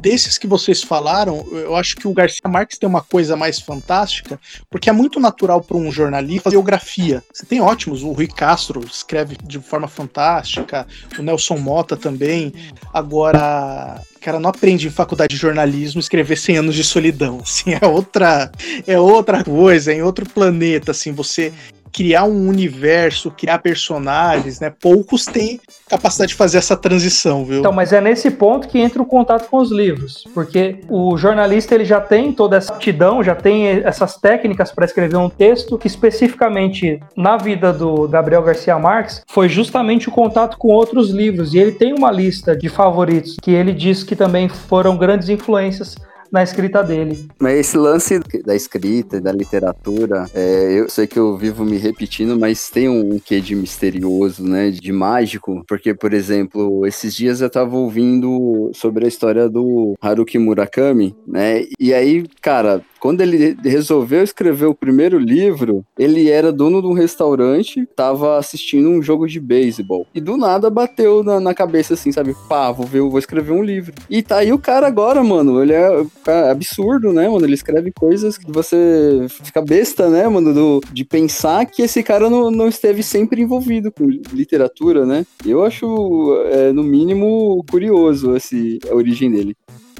[0.00, 4.40] desses que vocês falaram, eu acho que o Garcia Marques tem uma coisa mais fantástica,
[4.70, 7.22] porque é muito natural para um jornalista fazer biografia.
[7.32, 10.86] Você tem ótimos, o Rui Castro escreve de forma fantástica,
[11.18, 12.52] o Nelson Mota também.
[12.94, 17.86] Agora, cara, não aprende em faculdade de jornalismo escrever 100 anos de solidão, assim, é
[17.86, 18.50] outra
[18.86, 21.52] é outra coisa, é em outro planeta, assim, você
[21.92, 24.70] criar um universo, criar personagens, né?
[24.70, 27.60] Poucos têm capacidade de fazer essa transição, viu?
[27.60, 31.74] Então, mas é nesse ponto que entra o contato com os livros, porque o jornalista
[31.74, 35.86] ele já tem toda essa aptidão, já tem essas técnicas para escrever um texto que
[35.86, 41.58] especificamente na vida do Gabriel Garcia Marques foi justamente o contato com outros livros e
[41.58, 45.96] ele tem uma lista de favoritos que ele diz que também foram grandes influências
[46.30, 47.28] na escrita dele.
[47.38, 51.76] Mas esse lance da escrita e da literatura, é, eu sei que eu vivo me
[51.76, 54.70] repetindo, mas tem um quê de misterioso, né?
[54.70, 55.64] De mágico.
[55.66, 61.64] Porque, por exemplo, esses dias eu tava ouvindo sobre a história do Haruki Murakami, né?
[61.78, 66.92] E aí, cara, quando ele resolveu escrever o primeiro livro, ele era dono de um
[66.92, 70.06] restaurante, tava assistindo um jogo de beisebol.
[70.14, 72.36] E do nada bateu na, na, cabeça assim, sabe?
[72.48, 73.94] Pá, vou, ver, vou escrever um livro.
[74.08, 75.62] E tá aí o cara agora, mano.
[75.62, 77.44] Ele é, é absurdo, né, mano?
[77.44, 80.52] Ele escreve coisas que você fica besta, né, mano?
[80.52, 85.24] Do, de pensar que esse cara não, não esteve sempre envolvido com literatura, né?
[85.44, 89.56] Eu acho, é, no mínimo, curioso esse, a origem dele.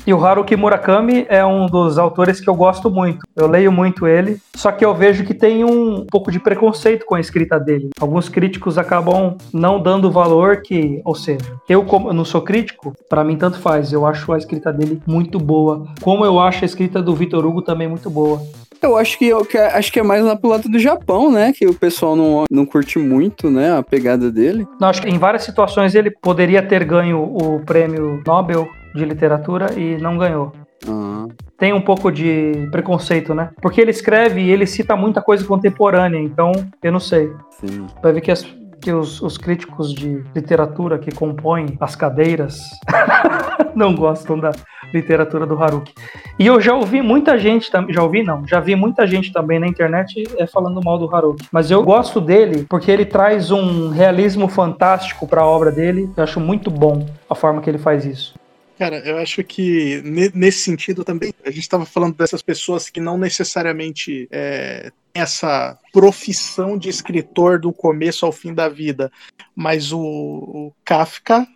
[0.07, 3.27] E o Haruki Murakami é um dos autores que eu gosto muito.
[3.37, 7.15] Eu leio muito ele, só que eu vejo que tem um pouco de preconceito com
[7.15, 7.91] a escrita dele.
[8.01, 12.95] Alguns críticos acabam não dando valor que, ou seja, eu como eu não sou crítico,
[13.09, 13.93] para mim tanto faz.
[13.93, 17.63] Eu acho a escrita dele muito boa, como eu acho a escrita do Vitor Hugo
[17.63, 18.41] também muito boa.
[18.83, 21.53] Eu acho que, eu, que acho que é mais pro lado do Japão, né?
[21.53, 23.77] Que o pessoal não, não curte muito, né?
[23.77, 24.67] A pegada dele.
[24.81, 29.79] Não, acho que em várias situações ele poderia ter ganho o prêmio Nobel de literatura
[29.79, 30.53] e não ganhou.
[30.87, 31.29] Uhum.
[31.59, 33.51] Tem um pouco de preconceito, né?
[33.61, 37.31] Porque ele escreve e ele cita muita coisa contemporânea, então eu não sei.
[37.51, 37.87] Sim.
[38.03, 38.43] Vai ver que, as,
[38.81, 42.63] que os, os críticos de literatura que compõem as cadeiras
[43.77, 44.53] não gostam da
[44.93, 45.93] literatura do Haruki.
[46.39, 49.67] E eu já ouvi muita gente, já ouvi não, já vi muita gente também na
[49.67, 51.47] internet é, falando mal do Haruki.
[51.53, 56.11] Mas eu gosto dele porque ele traz um realismo fantástico para a obra dele.
[56.17, 58.40] Eu acho muito bom a forma que ele faz isso.
[58.81, 60.01] Cara, eu acho que
[60.33, 65.79] nesse sentido também, a gente estava falando dessas pessoas que não necessariamente é, têm essa
[65.93, 69.13] profissão de escritor do começo ao fim da vida,
[69.55, 71.47] mas o, o Kafka,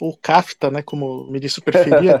[0.00, 2.18] ou Kafta, né, como me disse preferia,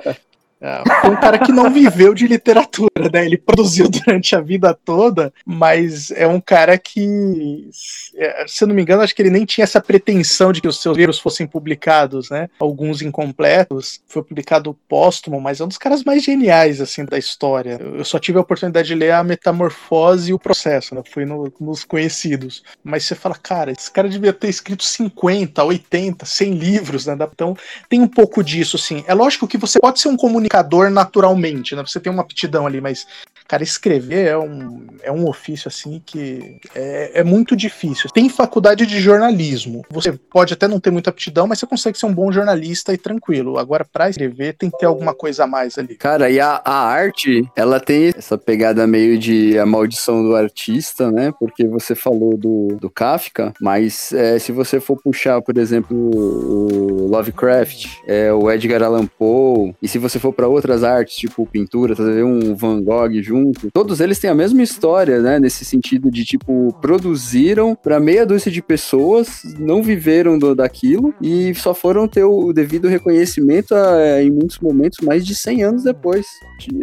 [0.62, 3.24] É, um cara que não viveu de literatura, né?
[3.24, 7.70] Ele produziu durante a vida toda, mas é um cara que,
[8.14, 10.68] é, se eu não me engano, acho que ele nem tinha essa pretensão de que
[10.68, 12.50] os seus livros fossem publicados, né?
[12.58, 14.02] Alguns incompletos.
[14.06, 17.80] Foi publicado póstumo, mas é um dos caras mais geniais, assim, da história.
[17.80, 21.02] Eu só tive a oportunidade de ler a Metamorfose e o Processo, né?
[21.10, 22.62] Fui no, nos conhecidos.
[22.84, 27.16] Mas você fala, cara, esse cara devia ter escrito 50, 80, 100 livros, né?
[27.32, 27.56] Então
[27.88, 29.02] tem um pouco disso, assim.
[29.06, 31.82] É lógico que você pode ser um comunicador comunicador naturalmente, né?
[31.86, 33.06] Você tem uma aptidão ali, mas,
[33.50, 38.08] Cara, escrever é um, é um ofício assim que é, é muito difícil.
[38.10, 39.82] Tem faculdade de jornalismo.
[39.90, 42.96] Você pode até não ter muita aptidão, mas você consegue ser um bom jornalista e
[42.96, 43.58] tranquilo.
[43.58, 45.96] Agora, para escrever, tem que ter alguma coisa a mais ali.
[45.96, 51.10] Cara, e a, a arte, ela tem essa pegada meio de a maldição do artista,
[51.10, 51.32] né?
[51.36, 57.08] Porque você falou do, do Kafka, mas é, se você for puxar, por exemplo, o
[57.08, 61.96] Lovecraft, é, o Edgar Allan Poe, e se você for para outras artes, tipo pintura,
[61.96, 63.39] tá vendo um Van Gogh junto,
[63.72, 65.38] todos eles têm a mesma história, né?
[65.38, 71.54] Nesse sentido de, tipo, produziram para meia dúzia de pessoas, não viveram do, daquilo e
[71.54, 76.26] só foram ter o devido reconhecimento a, em muitos momentos mais de 100 anos depois.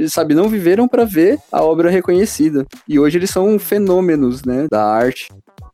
[0.10, 2.66] Sabe, não viveram para ver a obra reconhecida.
[2.88, 5.30] E hoje eles são fenômenos, né, da arte.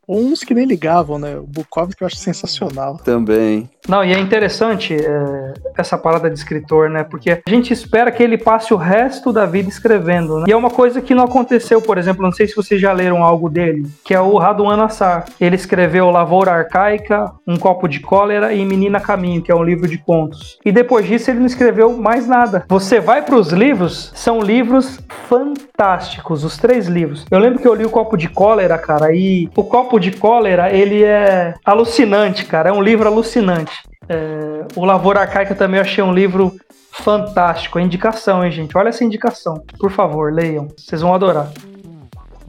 [0.08, 1.38] Uns que nem ligavam, né?
[1.38, 2.98] O Bukowski eu acho sensacional.
[2.98, 3.70] Também.
[3.88, 7.04] Não, e é interessante é, essa parada de escritor, né?
[7.04, 10.40] Porque a gente espera que ele passe o resto da vida escrevendo.
[10.40, 10.46] Né?
[10.48, 13.24] E é uma coisa que não aconteceu, por exemplo, não sei se vocês já leram
[13.24, 15.26] algo dele, que é o Raduan Assar.
[15.40, 19.88] Ele escreveu Lavoura Arcaica, Um Copo de Cólera e Menina Caminho, que é um livro
[19.88, 20.58] de contos.
[20.64, 22.66] E depois disso ele não escreveu mais nada.
[22.70, 27.26] Você vai para os livros, são livros fantásticos, os três livros.
[27.30, 30.72] Eu lembro que eu li o Copo de Cólera, cara, e o Copo de Cólera,
[30.72, 33.82] ele é alucinante, cara, é um livro alucinante.
[34.08, 36.54] É, o Lavoura Arcaica também eu achei um livro
[36.92, 37.80] fantástico.
[37.80, 38.78] A indicação, hein, gente?
[38.78, 39.64] Olha essa indicação.
[39.80, 40.68] Por favor, leiam.
[40.78, 41.52] Vocês vão adorar.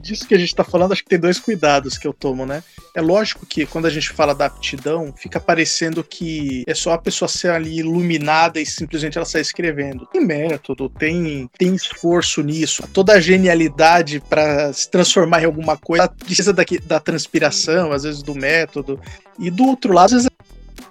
[0.05, 2.63] Disso que a gente está falando, acho que tem dois cuidados que eu tomo, né?
[2.95, 6.99] É lógico que quando a gente fala da aptidão, fica parecendo que é só a
[6.99, 10.05] pessoa ser ali iluminada e simplesmente ela sair escrevendo.
[10.07, 12.87] Tem método, tem, tem esforço nisso.
[12.93, 18.23] Toda a genialidade para se transformar em alguma coisa precisa da, da transpiração, às vezes
[18.23, 19.01] do método.
[19.39, 20.29] E do outro lado, às vezes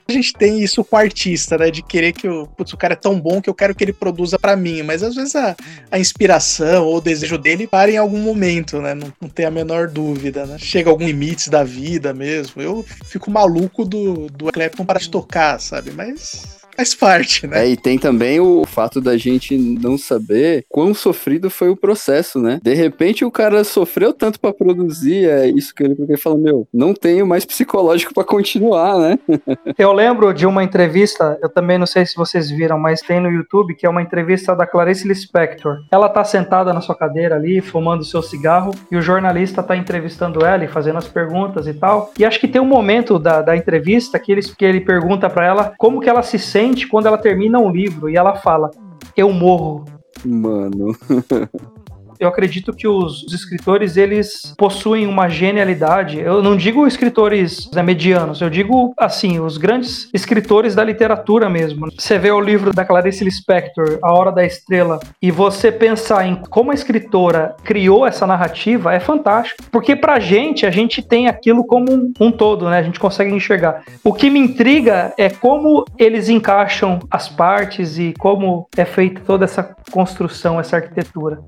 [0.08, 1.72] a gente tem isso com o artista, né?
[1.72, 3.94] De querer que o, putz, o cara é tão bom que eu quero que ele
[3.94, 4.84] produza para mim.
[4.84, 5.56] Mas às vezes a,
[5.92, 8.94] a, inspiração ou o desejo dele para em algum momento, né?
[8.94, 10.58] Não, não tem a menor dúvida, né?
[10.58, 12.62] Chega algum limites da vida mesmo.
[12.62, 15.92] Eu fico maluco do, do Clapton para de tocar, sabe?
[15.92, 17.64] Mas faz parte, né?
[17.64, 22.40] É, e tem também o fato da gente não saber quão sofrido foi o processo,
[22.40, 22.60] né?
[22.62, 26.38] De repente o cara sofreu tanto para produzir, é isso que ele, porque ele fala,
[26.38, 29.20] meu, não tenho mais psicológico para continuar, né?
[29.78, 33.30] eu lembro de uma entrevista, eu também não sei se vocês viram, mas tem no
[33.30, 35.84] YouTube, que é uma entrevista da Clarice Lispector.
[35.92, 40.46] Ela tá sentada na sua cadeira ali, fumando seu cigarro, e o jornalista tá entrevistando
[40.46, 42.12] ela e fazendo as perguntas e tal.
[42.18, 45.46] E acho que tem um momento da, da entrevista que ele, que ele pergunta para
[45.46, 48.72] ela como que ela se sente sente quando ela termina um livro e ela fala:
[49.16, 49.84] Eu morro.
[50.26, 50.96] Mano.
[52.24, 56.20] eu acredito que os, os, escritores eles possuem uma genialidade.
[56.20, 61.90] Eu não digo escritores né, medianos, eu digo assim, os grandes escritores da literatura mesmo.
[61.98, 66.36] Você vê o livro da Clarice Lispector, A Hora da Estrela, e você pensar em
[66.36, 69.64] como a escritora criou essa narrativa é fantástico.
[69.72, 72.78] Porque pra gente, a gente tem aquilo como um, um todo, né?
[72.80, 73.84] A gente consegue enxergar.
[74.04, 79.46] O que me intriga é como eles encaixam as partes e como é feita toda
[79.46, 81.40] essa construção, essa arquitetura.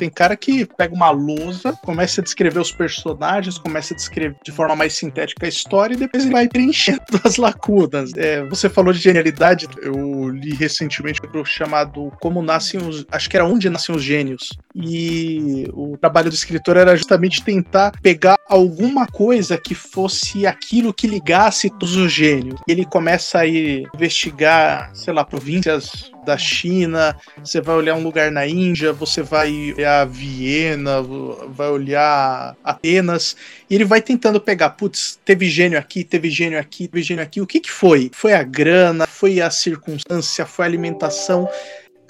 [0.00, 4.50] Tem cara que pega uma lousa, começa a descrever os personagens, começa a descrever de
[4.50, 8.10] forma mais sintética a história e depois ele vai preenchendo as lacunas.
[8.16, 13.04] É, você falou de genialidade, eu li recentemente um livro chamado Como Nascem os.
[13.12, 14.48] Acho que era Onde Nascem os Gênios.
[14.74, 21.06] E o trabalho do escritor era justamente tentar pegar alguma coisa que fosse aquilo que
[21.06, 22.60] ligasse todos os gênios.
[22.68, 28.30] Ele começa a ir investigar, sei lá, províncias da China, você vai olhar um lugar
[28.30, 31.02] na Índia, você vai olhar Viena,
[31.48, 33.36] vai olhar Atenas,
[33.68, 37.40] e ele vai tentando pegar, putz, teve gênio aqui, teve gênio aqui, teve gênio aqui.
[37.40, 38.10] O que que foi?
[38.12, 41.48] Foi a grana, foi a circunstância, foi a alimentação.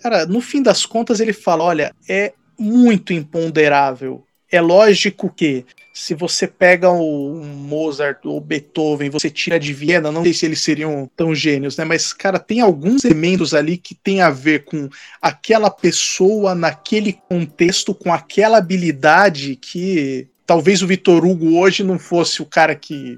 [0.03, 4.23] Cara, no fim das contas ele fala, olha, é muito imponderável.
[4.53, 10.23] É lógico que se você pega o Mozart ou Beethoven, você tira de Viena, não
[10.23, 11.85] sei se eles seriam tão gênios, né?
[11.85, 14.90] Mas, cara, tem alguns elementos ali que tem a ver com
[15.23, 22.42] aquela pessoa naquele contexto, com aquela habilidade que talvez o Vitor Hugo hoje não fosse
[22.42, 23.16] o cara que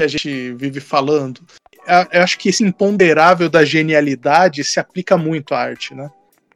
[0.00, 1.40] a gente vive falando.
[2.12, 6.10] Eu acho que esse imponderável da genialidade se aplica muito à arte, né?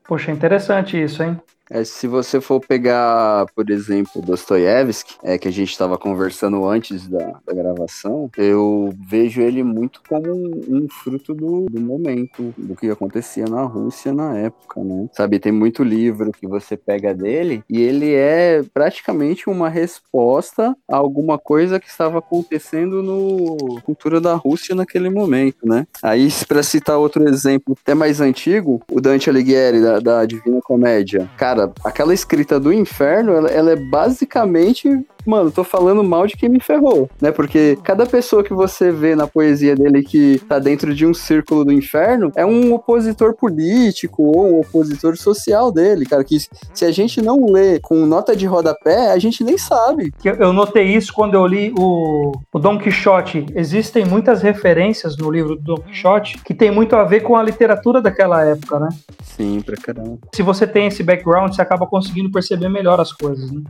[0.07, 1.41] Poxa, interessante isso, hein?
[1.71, 7.07] É, se você for pegar, por exemplo, Dostoiévski, é, que a gente estava conversando antes
[7.07, 12.75] da, da, gravação, eu vejo ele muito como um, um fruto do, do, momento, do
[12.75, 15.09] que acontecia na Rússia na época, né?
[15.13, 20.97] Sabe, tem muito livro que você pega dele e ele é praticamente uma resposta a
[20.97, 25.87] alguma coisa que estava acontecendo no cultura da Rússia naquele momento, né?
[26.03, 31.31] Aí, para citar outro exemplo até mais antigo, o Dante Alighieri, da, da Divina comédia.
[31.37, 34.89] Cara, aquela escrita do inferno, ela, ela é basicamente
[35.27, 37.31] mano, tô falando mal de quem me ferrou, né?
[37.31, 41.65] Porque cada pessoa que você vê na poesia dele que tá dentro de um círculo
[41.65, 46.25] do inferno é um opositor político ou um opositor social dele, cara.
[46.25, 50.13] Que se a gente não lê com nota de rodapé, a gente nem sabe.
[50.25, 53.47] Eu notei isso quando eu li o, o Don Quixote.
[53.55, 57.43] Existem muitas referências no livro do Don Quixote que tem muito a ver com a
[57.43, 58.89] literatura daquela época, né?
[59.23, 60.19] Sim, pra caramba.
[60.35, 63.63] Se você tem esse background, você acaba conseguindo perceber melhor as coisas, né?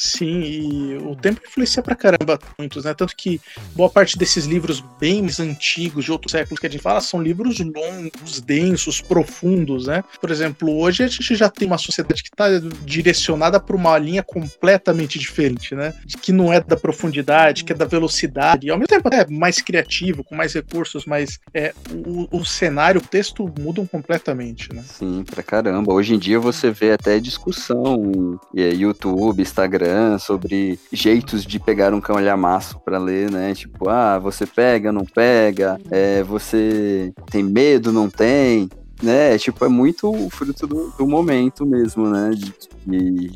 [0.00, 2.94] Sim, e o tempo influencia pra caramba muitos, né?
[2.94, 3.38] Tanto que
[3.76, 7.22] boa parte desses livros bem mais antigos, de outros séculos que a gente fala, são
[7.22, 10.02] livros longos, densos, profundos, né?
[10.18, 12.46] Por exemplo, hoje a gente já tem uma sociedade que está
[12.82, 15.92] direcionada para uma linha completamente diferente, né?
[16.22, 19.60] Que não é da profundidade, que é da velocidade, e ao mesmo tempo é mais
[19.60, 24.82] criativo, com mais recursos, mas é, o, o cenário, o texto mudam completamente, né?
[24.82, 25.92] Sim, pra caramba.
[25.92, 31.92] Hoje em dia você vê até discussão, é, YouTube, Instagram, Instagram sobre jeitos de pegar
[31.92, 33.54] um calhamaço para ler, né?
[33.54, 38.68] Tipo, ah, você pega, não pega, é, você tem medo, não tem,
[39.02, 39.36] né?
[39.36, 42.30] Tipo, é muito fruto do, do momento mesmo, né?
[42.30, 43.30] De, que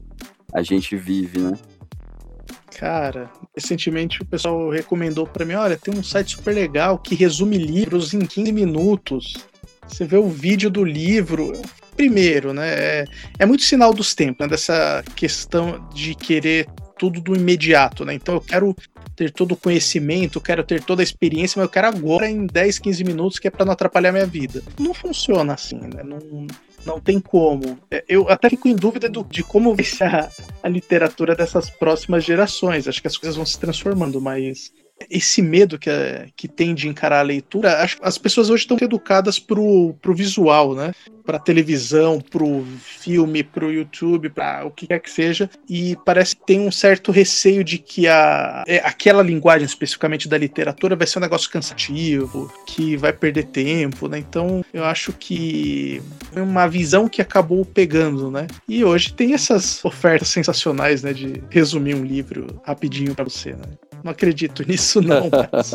[0.53, 1.55] a gente vive, né?
[2.79, 7.57] Cara, recentemente o pessoal recomendou para mim, olha, tem um site super legal que resume
[7.57, 9.35] livros em 15 minutos.
[9.87, 11.53] Você vê o vídeo do livro,
[11.97, 12.69] primeiro, né?
[12.69, 13.05] É,
[13.41, 14.49] é muito sinal dos tempos, né?
[14.49, 16.67] Dessa questão de querer
[16.99, 18.15] tudo do imediato, né?
[18.15, 18.77] Então eu quero
[19.17, 22.79] ter todo o conhecimento, quero ter toda a experiência, mas eu quero agora em 10,
[22.79, 24.63] 15 minutos, que é para não atrapalhar minha vida.
[24.79, 26.03] Não funciona assim, né?
[26.03, 26.47] Não,
[26.85, 27.79] não tem como.
[27.91, 30.29] É, eu até fico em dúvida do, de como vai ser a,
[30.63, 32.87] a literatura dessas próximas gerações.
[32.87, 34.73] Acho que as coisas vão se transformando, mas
[35.11, 38.77] esse medo que, é, que tem de encarar a leitura, acho, as pessoas hoje estão
[38.81, 40.93] educadas pro, pro visual, né?
[41.25, 46.45] Pra televisão, pro filme, pro YouTube, para o que quer que seja, e parece que
[46.45, 51.19] tem um certo receio de que a, é, aquela linguagem especificamente da literatura vai ser
[51.19, 54.19] um negócio cansativo, que vai perder tempo, né?
[54.19, 56.03] Então eu acho que
[56.35, 58.47] é uma visão que acabou pegando, né?
[58.69, 61.13] E hoje tem essas ofertas sensacionais, né?
[61.13, 63.65] De resumir um livro rapidinho para você, né?
[64.05, 65.29] não acredito nisso, não.
[65.53, 65.73] Mas...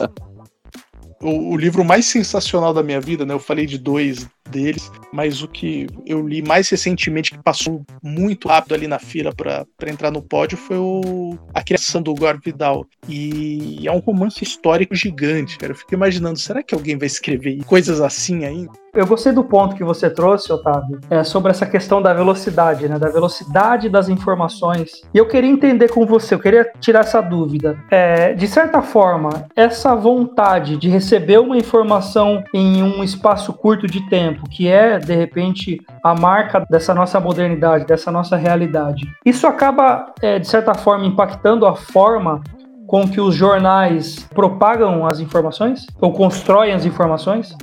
[1.21, 3.33] o, o, livro mais sensacional da minha vida, né?
[3.33, 8.47] Eu falei de dois deles, mas o que eu li mais recentemente, que passou muito
[8.47, 12.85] rápido ali na fila para entrar no pódio, foi o A Criação do Gore Vidal.
[13.07, 15.73] E é um romance histórico gigante, cara.
[15.73, 18.71] Eu fico imaginando, será que alguém vai escrever coisas assim ainda?
[18.93, 22.97] Eu gostei do ponto que você trouxe, Otávio, é, sobre essa questão da velocidade, né?
[22.97, 25.01] Da velocidade das informações.
[25.13, 27.77] E eu queria entender com você, eu queria tirar essa dúvida.
[27.91, 34.07] É, de certa forma, essa vontade de receber uma informação em um espaço curto de
[34.09, 40.13] tempo, que é, de repente, a marca dessa nossa modernidade, dessa nossa realidade, isso acaba,
[40.21, 42.41] é, de certa forma, impactando a forma
[42.87, 47.55] com que os jornais propagam as informações ou constroem as informações?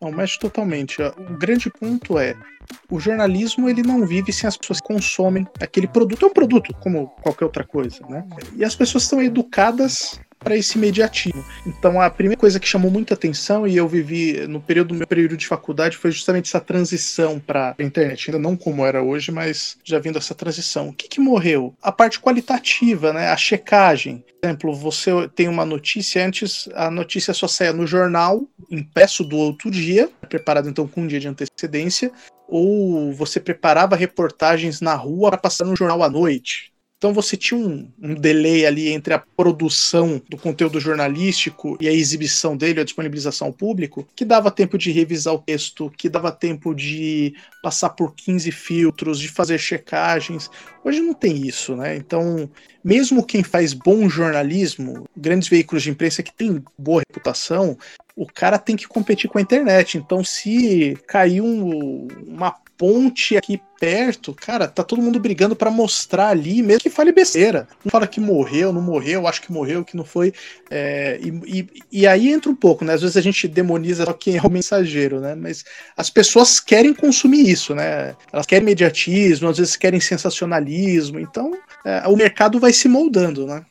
[0.00, 1.00] Não, mas totalmente.
[1.02, 2.34] O grande ponto é
[2.90, 6.24] o jornalismo ele não vive sem as pessoas que consomem aquele produto.
[6.24, 8.24] É um produto, como qualquer outra coisa, né?
[8.54, 11.44] E as pessoas estão educadas para esse imediatismo.
[11.66, 15.06] Então a primeira coisa que chamou muita atenção e eu vivi no período do meu
[15.06, 19.32] período de faculdade foi justamente essa transição para a internet, ainda não como era hoje,
[19.32, 20.88] mas já vindo essa transição.
[20.88, 21.74] O que, que morreu?
[21.82, 23.28] A parte qualitativa, né?
[23.28, 24.24] A checagem.
[24.40, 29.36] Por exemplo, você tem uma notícia antes, a notícia só saia no jornal impresso do
[29.36, 32.12] outro dia, preparado então com um dia de antecedência,
[32.48, 36.72] ou você preparava reportagens na rua para passar no jornal à noite.
[36.98, 41.92] Então você tinha um, um, delay ali entre a produção do conteúdo jornalístico e a
[41.92, 46.32] exibição dele, a disponibilização ao público, que dava tempo de revisar o texto, que dava
[46.32, 50.50] tempo de passar por 15 filtros, de fazer checagens.
[50.82, 51.96] Hoje não tem isso, né?
[51.96, 52.48] Então,
[52.86, 57.76] mesmo quem faz bom jornalismo, grandes veículos de imprensa que têm boa reputação,
[58.14, 59.98] o cara tem que competir com a internet.
[59.98, 66.28] Então, se cair um, uma ponte aqui perto, cara, tá todo mundo brigando para mostrar
[66.28, 67.68] ali, mesmo que fale besteira.
[67.84, 70.32] Não fala que morreu, não morreu, acho que morreu, que não foi.
[70.70, 72.94] É, e, e, e, aí entra um pouco, né?
[72.94, 75.34] Às vezes a gente demoniza só quem é o mensageiro, né?
[75.34, 75.64] Mas
[75.96, 78.14] as pessoas querem consumir isso, né?
[78.32, 81.20] Elas querem mediatismo, às vezes querem sensacionalismo.
[81.20, 81.52] Então,
[81.84, 83.64] é, o mercado vai se moldando, né?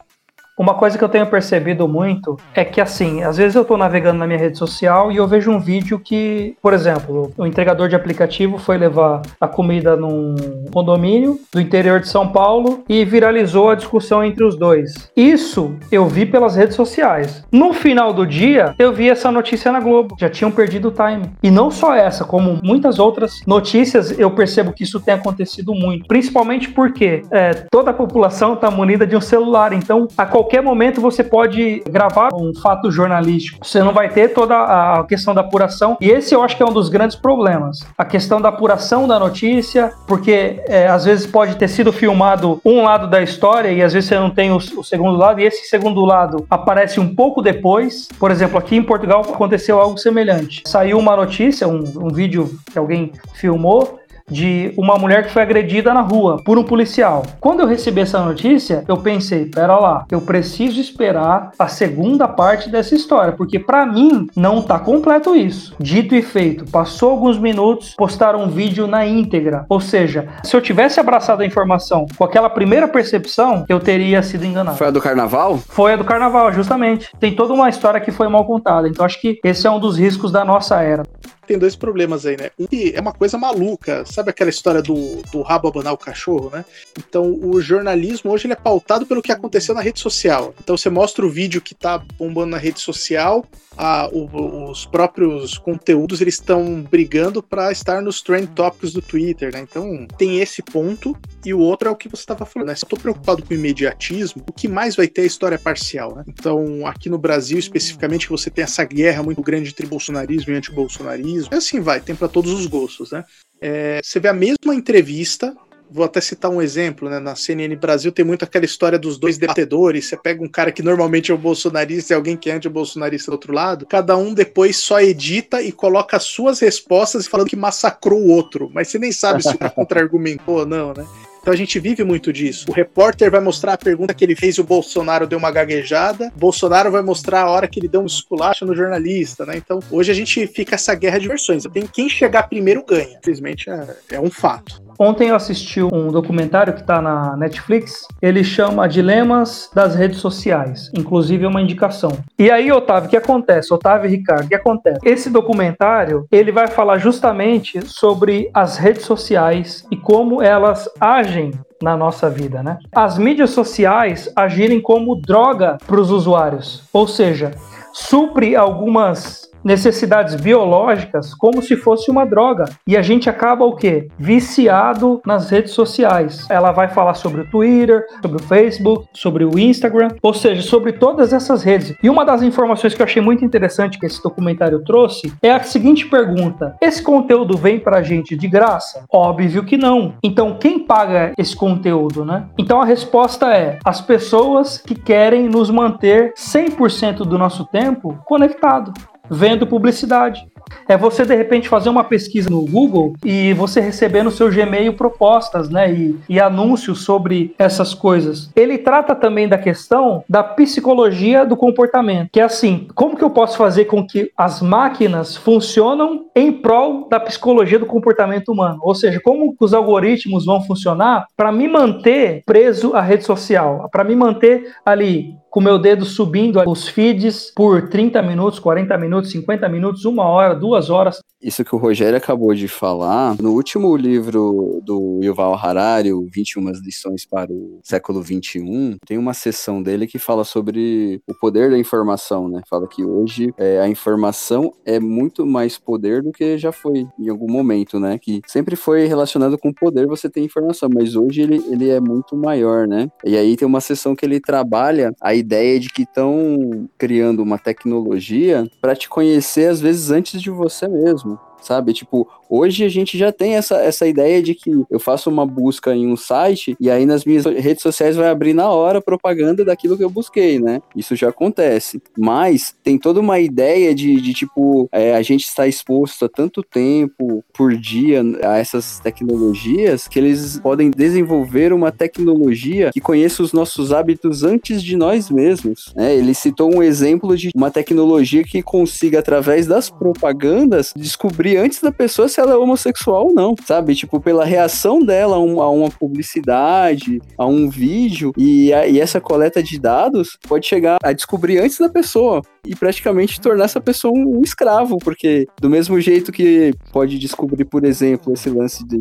[0.57, 4.19] Uma coisa que eu tenho percebido muito é que, assim, às vezes eu estou navegando
[4.19, 7.95] na minha rede social e eu vejo um vídeo que, por exemplo, o entregador de
[7.95, 10.33] aplicativo foi levar a comida num
[10.71, 15.11] condomínio do interior de São Paulo e viralizou a discussão entre os dois.
[15.13, 17.43] Isso eu vi pelas redes sociais.
[17.51, 20.15] No final do dia, eu vi essa notícia na Globo.
[20.17, 21.31] Já tinham perdido o time.
[21.43, 26.07] E não só essa, como muitas outras notícias, eu percebo que isso tem acontecido muito.
[26.07, 29.73] Principalmente porque é, toda a população está munida de um celular.
[29.73, 33.65] Então, a qualquer momento você pode gravar um fato jornalístico.
[33.65, 35.97] Você não vai ter toda a questão da apuração.
[35.99, 37.79] E esse eu acho que é um dos grandes problemas.
[37.97, 42.83] A questão da apuração da notícia, porque é, às vezes pode ter sido filmado um
[42.83, 45.67] lado da história e às vezes você não tem o, o segundo lado, e esse
[45.67, 48.07] segundo lado aparece um pouco depois.
[48.19, 50.63] Por exemplo, aqui em Portugal aconteceu algo semelhante.
[50.65, 55.93] Saiu uma notícia, um, um vídeo que alguém filmou, de uma mulher que foi agredida
[55.93, 57.23] na rua por um policial.
[57.39, 62.69] Quando eu recebi essa notícia, eu pensei, pera lá, eu preciso esperar a segunda parte
[62.69, 65.75] dessa história, porque para mim não tá completo isso.
[65.79, 69.65] Dito e feito, passou alguns minutos, postaram um vídeo na íntegra.
[69.69, 74.45] Ou seja, se eu tivesse abraçado a informação com aquela primeira percepção, eu teria sido
[74.45, 74.77] enganado.
[74.77, 75.57] Foi a do carnaval?
[75.57, 77.09] Foi a do carnaval, justamente.
[77.19, 78.87] Tem toda uma história que foi mal contada.
[78.87, 81.03] Então acho que esse é um dos riscos da nossa era
[81.45, 82.49] tem dois problemas aí, né?
[82.59, 86.65] Um é uma coisa maluca, sabe aquela história do, do rabo abanar o cachorro, né?
[86.97, 90.53] Então, o jornalismo hoje ele é pautado pelo que aconteceu na rede social.
[90.61, 93.45] Então, você mostra o vídeo que tá bombando na rede social,
[93.77, 99.53] a, o, os próprios conteúdos eles estão brigando para estar nos trend topics do Twitter,
[99.53, 99.61] né?
[99.61, 101.15] Então, tem esse ponto.
[101.45, 102.75] E o outro é o que você estava falando, né?
[102.75, 105.59] Se eu tô preocupado com o imediatismo, o que mais vai ter é a história
[105.59, 106.23] parcial, né?
[106.27, 111.53] Então, aqui no Brasil, especificamente, você tem essa guerra muito grande entre bolsonarismo e antibolsonarismo
[111.53, 113.23] e assim vai, tem para todos os gostos, né?
[113.61, 115.55] É, você vê a mesma entrevista,
[115.89, 117.19] vou até citar um exemplo, né?
[117.19, 120.05] Na CNN Brasil tem muito aquela história dos dois debatedores.
[120.05, 123.35] Você pega um cara que normalmente é o bolsonarista e alguém que é anti-bolsonarista do
[123.35, 128.19] outro lado, cada um depois só edita e coloca as suas respostas falando que massacrou
[128.19, 131.05] o outro, mas você nem sabe se o contra-argumentou ou não, né?
[131.45, 132.65] Então a gente vive muito disso.
[132.67, 136.33] O repórter vai mostrar a pergunta que ele fez e o Bolsonaro deu uma gaguejada.
[136.35, 139.55] Bolsonaro vai mostrar a hora que ele deu um esculacho no jornalista, né?
[139.55, 141.63] Então hoje a gente fica essa guerra de versões.
[141.71, 143.19] Tem quem chegar primeiro ganha.
[143.19, 144.81] Infelizmente é, é um fato.
[144.97, 148.07] Ontem eu assisti um documentário que está na Netflix.
[148.21, 150.91] Ele chama Dilemas das Redes Sociais.
[150.97, 152.11] Inclusive é uma indicação.
[152.39, 153.73] E aí, Otávio, o que acontece?
[153.73, 154.99] Otávio e Ricardo, o que acontece?
[155.03, 161.97] Esse documentário ele vai falar justamente sobre as redes sociais e como elas agem na
[161.97, 162.77] nossa vida, né?
[162.93, 167.51] As mídias sociais agirem como droga para os usuários, ou seja,
[167.93, 172.65] supre algumas necessidades biológicas como se fosse uma droga.
[172.87, 174.07] E a gente acaba o quê?
[174.17, 176.45] Viciado nas redes sociais.
[176.49, 180.93] Ela vai falar sobre o Twitter, sobre o Facebook, sobre o Instagram, ou seja, sobre
[180.93, 181.95] todas essas redes.
[182.03, 185.63] E uma das informações que eu achei muito interessante que esse documentário trouxe é a
[185.63, 189.05] seguinte pergunta: esse conteúdo vem pra gente de graça?
[189.11, 190.13] Óbvio que não.
[190.23, 192.45] Então, quem paga esse conteúdo, né?
[192.57, 198.93] Então a resposta é as pessoas que querem nos manter 100% do nosso tempo conectado
[199.29, 200.47] vendo publicidade.
[200.87, 204.93] É você de repente fazer uma pesquisa no Google e você receber no seu Gmail
[204.93, 208.49] propostas, né, e, e anúncios sobre essas coisas.
[208.55, 213.29] Ele trata também da questão da psicologia do comportamento, que é assim, como que eu
[213.29, 218.79] posso fazer com que as máquinas funcionam em prol da psicologia do comportamento humano?
[218.81, 224.03] Ou seja, como os algoritmos vão funcionar para me manter preso à rede social, para
[224.03, 229.69] me manter ali com meu dedo subindo os feeds por 30 minutos, 40 minutos, 50
[229.69, 231.19] minutos, uma hora, duas horas.
[231.41, 236.71] Isso que o Rogério acabou de falar, no último livro do Yuval Harari, o 21
[236.83, 241.77] lições para o século 21, tem uma sessão dele que fala sobre o poder da
[241.77, 242.61] informação, né?
[242.67, 247.29] Fala que hoje é, a informação é muito mais poder do que já foi em
[247.29, 248.17] algum momento, né?
[248.17, 252.35] Que sempre foi relacionado com poder você ter informação, mas hoje ele, ele é muito
[252.35, 253.09] maior, né?
[253.23, 257.57] E aí tem uma sessão que ele trabalha a ideia de que estão criando uma
[257.57, 261.93] tecnologia para te conhecer às vezes antes de você mesmo sabe?
[261.93, 265.93] Tipo, hoje a gente já tem essa, essa ideia de que eu faço uma busca
[265.95, 269.97] em um site e aí nas minhas redes sociais vai abrir na hora propaganda daquilo
[269.97, 270.81] que eu busquei, né?
[270.95, 272.01] Isso já acontece.
[272.17, 276.63] Mas tem toda uma ideia de, de tipo, é, a gente está exposto a tanto
[276.63, 283.53] tempo por dia a essas tecnologias que eles podem desenvolver uma tecnologia que conheça os
[283.53, 285.93] nossos hábitos antes de nós mesmos.
[285.95, 286.15] Né?
[286.15, 291.91] Ele citou um exemplo de uma tecnologia que consiga, através das propagandas, descobrir antes da
[291.91, 293.95] pessoa se ela é homossexual ou não, sabe?
[293.95, 299.63] Tipo, pela reação dela a, uma publicidade, a um vídeo, e, a, e essa coleta
[299.63, 304.39] de dados pode chegar a descobrir antes da pessoa e praticamente tornar essa pessoa um,
[304.39, 308.99] um escravo, porque do mesmo jeito que pode descobrir, por exemplo, esse lance de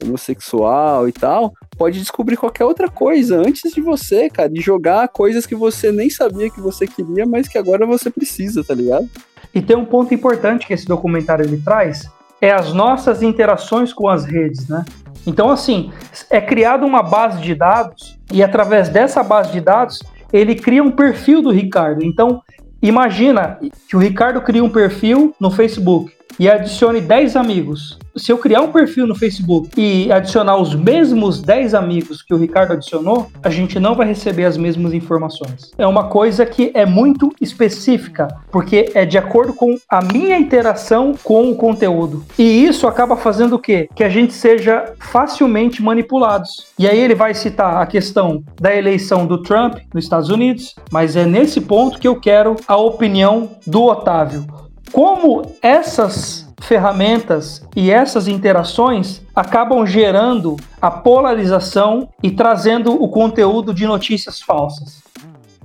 [0.00, 5.46] homossexual e tal, pode descobrir qualquer outra coisa antes de você, cara, e jogar coisas
[5.46, 9.08] que você nem sabia que você queria, mas que agora você precisa, tá ligado?
[9.52, 12.08] E tem um ponto importante que esse documentário ele traz,
[12.40, 14.84] é as nossas interações com as redes, né?
[15.26, 15.92] Então, assim,
[16.30, 20.90] é criada uma base de dados e através dessa base de dados ele cria um
[20.90, 22.04] perfil do Ricardo.
[22.04, 22.42] Então,
[22.80, 23.58] imagina
[23.88, 27.98] que o Ricardo cria um perfil no Facebook e adicione 10 amigos.
[28.18, 32.36] Se eu criar um perfil no Facebook e adicionar os mesmos 10 amigos que o
[32.36, 35.70] Ricardo adicionou, a gente não vai receber as mesmas informações.
[35.78, 41.14] É uma coisa que é muito específica, porque é de acordo com a minha interação
[41.22, 42.24] com o conteúdo.
[42.36, 43.88] E isso acaba fazendo o quê?
[43.94, 46.66] Que a gente seja facilmente manipulados.
[46.78, 51.14] E aí ele vai citar a questão da eleição do Trump nos Estados Unidos, mas
[51.14, 54.44] é nesse ponto que eu quero a opinião do Otávio
[54.92, 63.86] como essas ferramentas e essas interações acabam gerando a polarização e trazendo o conteúdo de
[63.86, 65.02] notícias falsas.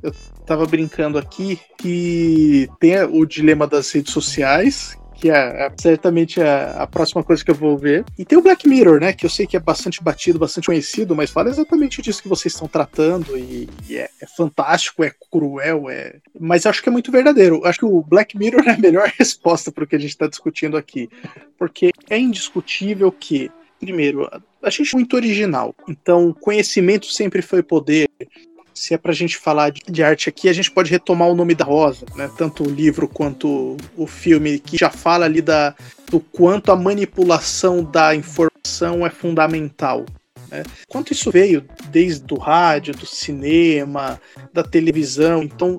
[0.01, 6.41] Eu estava brincando aqui que tem o dilema das redes sociais, que é, é certamente
[6.41, 8.03] a, a, próxima coisa que eu vou ver.
[8.19, 9.13] E tem o Black Mirror, né?
[9.13, 12.53] Que eu sei que é bastante batido, bastante conhecido, mas fala exatamente disso que vocês
[12.53, 13.37] estão tratando.
[13.37, 16.17] E, e é, é, fantástico, é cruel, é.
[16.37, 17.65] Mas acho que é muito verdadeiro.
[17.65, 20.27] Acho que o Black Mirror é a melhor resposta para o que a gente está
[20.27, 21.09] discutindo aqui.
[21.57, 23.49] Porque é indiscutível que,
[23.79, 24.29] primeiro,
[24.61, 25.73] a gente é muito original.
[25.87, 28.09] Então, conhecimento sempre foi poder
[28.73, 31.55] se é para a gente falar de arte aqui, a gente pode retomar o nome
[31.55, 32.29] da Rosa, né?
[32.37, 35.75] Tanto o livro quanto o filme, que já fala ali da,
[36.09, 40.05] do quanto a manipulação da informação é fundamental.
[40.49, 40.63] Né?
[40.87, 44.19] Quanto isso veio desde o rádio, do cinema,
[44.51, 45.43] da televisão.
[45.43, 45.77] Então,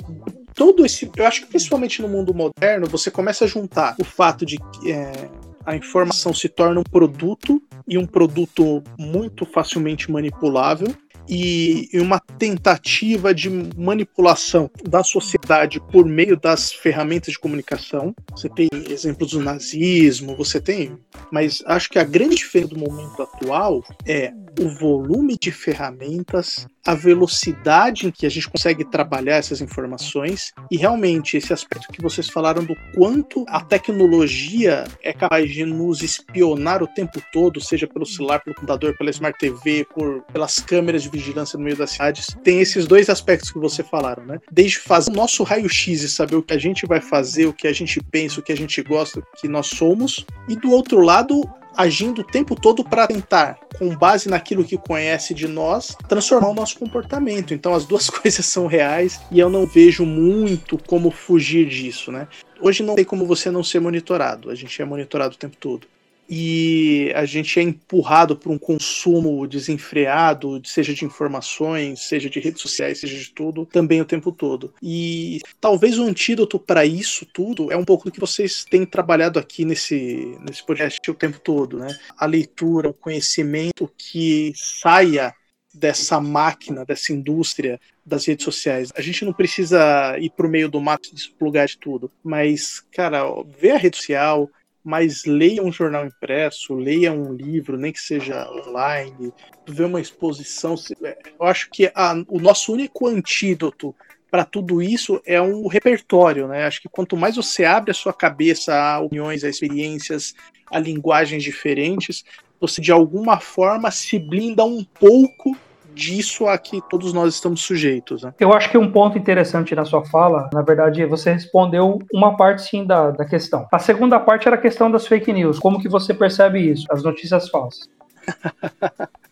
[0.55, 1.11] todo esse.
[1.17, 4.93] Eu acho que principalmente no mundo moderno, você começa a juntar o fato de que.
[4.93, 5.29] É,
[5.67, 10.95] a informação se torna um produto e um produto muito facilmente manipulável
[11.29, 18.15] e uma tentativa de manipulação da sociedade por meio das ferramentas de comunicação.
[18.33, 20.97] Você tem exemplos do nazismo, você tem,
[21.33, 26.95] mas acho que a grande diferença do momento atual é o volume de ferramentas, a
[26.95, 32.29] velocidade em que a gente consegue trabalhar essas informações e realmente esse aspecto que vocês
[32.29, 38.07] falaram do quanto a tecnologia é capaz de nos espionar o tempo todo, seja pelo
[38.07, 42.37] celular, pelo computador, pela Smart TV, por, pelas câmeras de vigilância no meio das cidades.
[42.43, 44.41] Tem esses dois aspectos que você falaram, né?
[44.51, 47.67] Desde fazer o nosso raio-x e saber o que a gente vai fazer, o que
[47.67, 51.01] a gente pensa, o que a gente gosta, o que nós somos, e do outro
[51.01, 51.43] lado,
[51.77, 56.55] agindo o tempo todo para tentar, com base naquilo que conhece de nós, transformar o
[56.55, 57.55] nosso comportamento.
[57.55, 62.29] Então as duas coisas são reais e eu não vejo muito como fugir disso, né?
[62.61, 64.51] Hoje não tem como você não ser monitorado.
[64.51, 65.87] A gente é monitorado o tempo todo
[66.29, 72.63] e a gente é empurrado por um consumo desenfreado, seja de informações, seja de redes
[72.63, 74.73] sociais, seja de tudo, também o tempo todo.
[74.83, 79.39] E talvez o antídoto para isso tudo é um pouco do que vocês têm trabalhado
[79.39, 81.95] aqui nesse, nesse podcast o tempo todo, né?
[82.17, 85.35] A leitura, o conhecimento que saia
[85.75, 88.91] dessa máquina, dessa indústria das redes sociais.
[88.95, 92.81] A gente não precisa ir para o meio do mato e desplugar de tudo, mas,
[92.93, 93.25] cara,
[93.59, 94.49] ver a rede social,
[94.85, 99.33] mas leia um jornal impresso, leia um livro, nem que seja online,
[99.67, 100.75] ver uma exposição.
[101.03, 103.95] É, eu acho que a, o nosso único antídoto
[104.31, 106.65] para tudo isso é um repertório, né?
[106.65, 110.35] Acho que quanto mais você abre a sua cabeça a opiniões, a experiências,
[110.71, 112.25] a linguagens diferentes,
[112.61, 115.57] você de alguma forma se blinda um pouco
[115.95, 118.23] disso a que todos nós estamos sujeitos.
[118.23, 118.35] Né?
[118.39, 122.63] Eu acho que um ponto interessante na sua fala, na verdade, você respondeu uma parte
[122.63, 123.67] sim da, da questão.
[123.73, 125.59] A segunda parte era a questão das fake news.
[125.59, 127.89] Como que você percebe isso, as notícias falsas?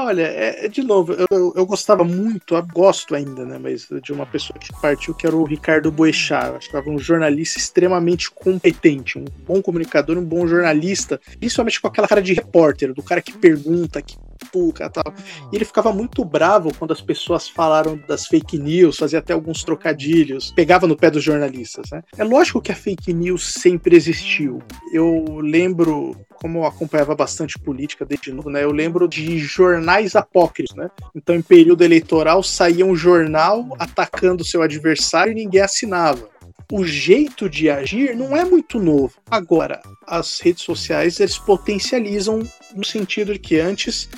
[0.00, 3.58] Olha, é, é, de novo, eu, eu, eu, gostava muito, eu gosto ainda, né?
[3.60, 6.46] Mas de uma pessoa que partiu, que era o Ricardo Boechat.
[6.46, 12.06] Eu achava um jornalista extremamente competente, um bom comunicador, um bom jornalista, principalmente com aquela
[12.06, 14.16] cara de repórter, do cara que pergunta, que
[14.52, 15.12] puca tal.
[15.52, 19.64] E ele ficava muito bravo quando as pessoas falaram das fake news, fazia até alguns
[19.64, 22.02] trocadilhos, pegava no pé dos jornalistas, né?
[22.16, 24.62] É lógico que a fake news sempre existiu.
[24.92, 28.62] Eu lembro como eu acompanhava bastante política desde novo, né?
[28.62, 30.88] Eu lembro de jornais apócrifos, né?
[31.14, 36.28] Então, em período eleitoral, saía um jornal atacando seu adversário e ninguém assinava.
[36.70, 39.14] o jeito de agir não é muito novo.
[39.30, 42.42] Agora, as redes sociais eles potencializam
[42.74, 44.08] no sentido de que antes,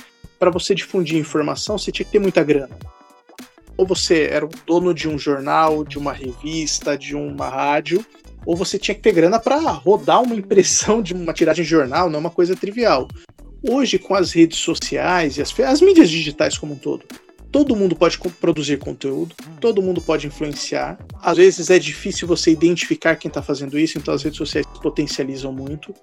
[0.41, 2.75] para você difundir informação, você tinha que ter muita grana.
[3.77, 8.03] Ou você era o dono de um jornal, de uma revista, de uma rádio,
[8.43, 12.09] ou você tinha que ter grana para rodar uma impressão de uma tiragem de jornal,
[12.09, 13.07] não é uma coisa trivial.
[13.61, 17.05] Hoje, com as redes sociais e as, as mídias digitais como um todo,
[17.51, 20.97] todo mundo pode produzir conteúdo, todo mundo pode influenciar.
[21.21, 25.53] Às vezes é difícil você identificar quem está fazendo isso, então as redes sociais potencializam
[25.53, 25.93] muito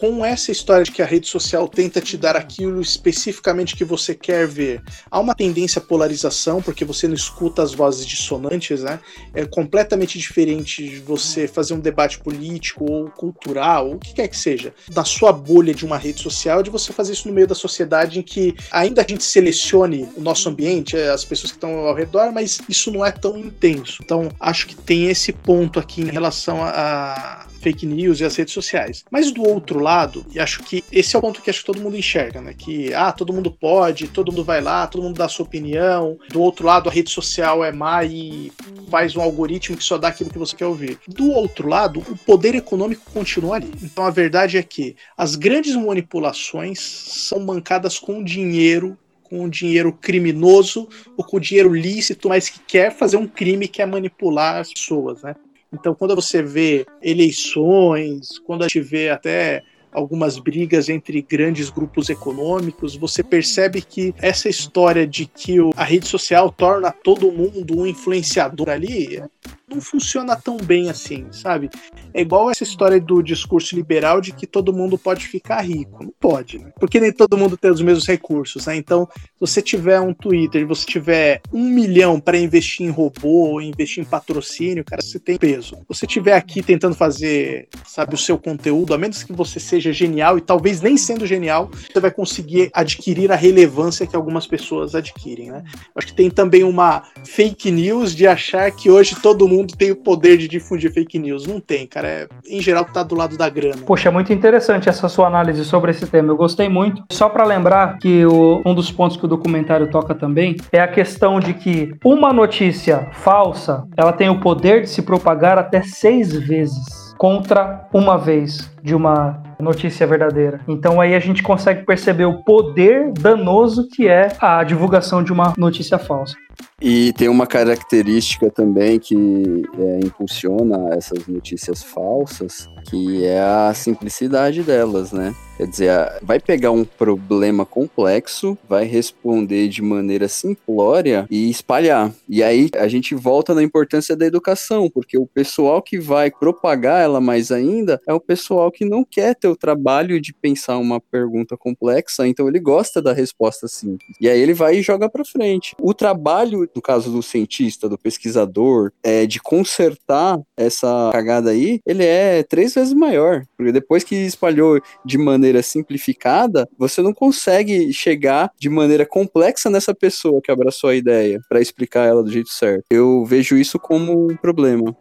[0.00, 4.14] com essa história de que a rede social tenta te dar aquilo especificamente que você
[4.14, 8.98] quer ver, há uma tendência à polarização, porque você não escuta as vozes dissonantes, né?
[9.34, 14.28] É completamente diferente de você fazer um debate político ou cultural, ou o que quer
[14.28, 17.46] que seja, na sua bolha de uma rede social, de você fazer isso no meio
[17.46, 21.58] da sociedade em que ainda a gente selecione o nosso ambiente, é, as pessoas que
[21.58, 23.98] estão ao redor, mas isso não é tão intenso.
[24.02, 28.54] Então, acho que tem esse ponto aqui em relação a, fake news e as redes
[28.54, 29.04] sociais.
[29.10, 31.80] Mas do outro lado, e acho que esse é o ponto que acho que todo
[31.80, 32.54] mundo enxerga, né?
[32.56, 36.18] Que ah, todo mundo pode, todo mundo vai lá, todo mundo dá a sua opinião.
[36.30, 38.50] Do outro lado, a rede social é má e
[38.90, 40.98] faz um algoritmo que só dá aquilo que você quer ouvir.
[41.06, 43.70] Do outro lado, o poder econômico continua ali.
[43.82, 48.96] Então a verdade é que as grandes manipulações são bancadas com dinheiro
[49.30, 53.86] com dinheiro criminoso ou com dinheiro lícito, mas que quer fazer um crime que é
[53.86, 55.36] manipular as pessoas, né?
[55.72, 59.62] Então, quando você vê eleições, quando a gente vê até
[59.92, 66.06] algumas brigas entre grandes grupos econômicos, você percebe que essa história de que a rede
[66.06, 69.22] social torna todo mundo um influenciador ali
[69.70, 71.70] não funciona tão bem assim, sabe?
[72.12, 76.02] É igual essa história do discurso liberal de que todo mundo pode ficar rico.
[76.02, 76.72] Não pode, né?
[76.78, 78.76] Porque nem todo mundo tem os mesmos recursos, né?
[78.76, 84.02] Então, se você tiver um Twitter você tiver um milhão para investir em robô, investir
[84.02, 85.76] em patrocínio, cara, você tem peso.
[85.88, 90.38] Você tiver aqui tentando fazer, sabe, o seu conteúdo, a menos que você seja genial
[90.38, 95.50] e talvez nem sendo genial, você vai conseguir adquirir a relevância que algumas pessoas adquirem,
[95.50, 95.64] né?
[95.94, 99.90] Acho que tem também uma fake news de achar que hoje todo mundo mundo tem
[99.90, 101.46] o poder de difundir fake news.
[101.46, 102.08] Não tem, cara.
[102.08, 103.82] É, em geral, tá do lado da grana.
[103.86, 106.32] Poxa, é muito interessante essa sua análise sobre esse tema.
[106.32, 107.04] Eu gostei muito.
[107.10, 110.88] Só para lembrar que o, um dos pontos que o documentário toca também é a
[110.88, 116.32] questão de que uma notícia falsa ela tem o poder de se propagar até seis
[116.32, 120.60] vezes contra uma vez de uma notícia verdadeira.
[120.66, 125.52] Então aí a gente consegue perceber o poder danoso que é a divulgação de uma
[125.58, 126.34] notícia falsa.
[126.80, 134.62] E tem uma característica também que é, impulsiona essas notícias falsas, que é a simplicidade
[134.62, 135.34] delas, né?
[135.60, 135.90] Quer dizer,
[136.22, 142.10] vai pegar um problema complexo, vai responder de maneira simplória e espalhar.
[142.26, 147.02] E aí a gente volta na importância da educação, porque o pessoal que vai propagar
[147.02, 150.98] ela mais ainda é o pessoal que não quer ter o trabalho de pensar uma
[150.98, 154.16] pergunta complexa, então ele gosta da resposta simples.
[154.18, 155.76] E aí ele vai e joga para frente.
[155.78, 162.04] O trabalho, no caso do cientista, do pesquisador, é de consertar essa cagada aí, ele
[162.04, 167.92] é três vezes maior, porque depois que espalhou de maneira maneira simplificada, você não consegue
[167.92, 172.50] chegar de maneira complexa nessa pessoa que abraçou a ideia para explicar ela do jeito
[172.50, 172.84] certo.
[172.90, 174.96] Eu vejo isso como um problema.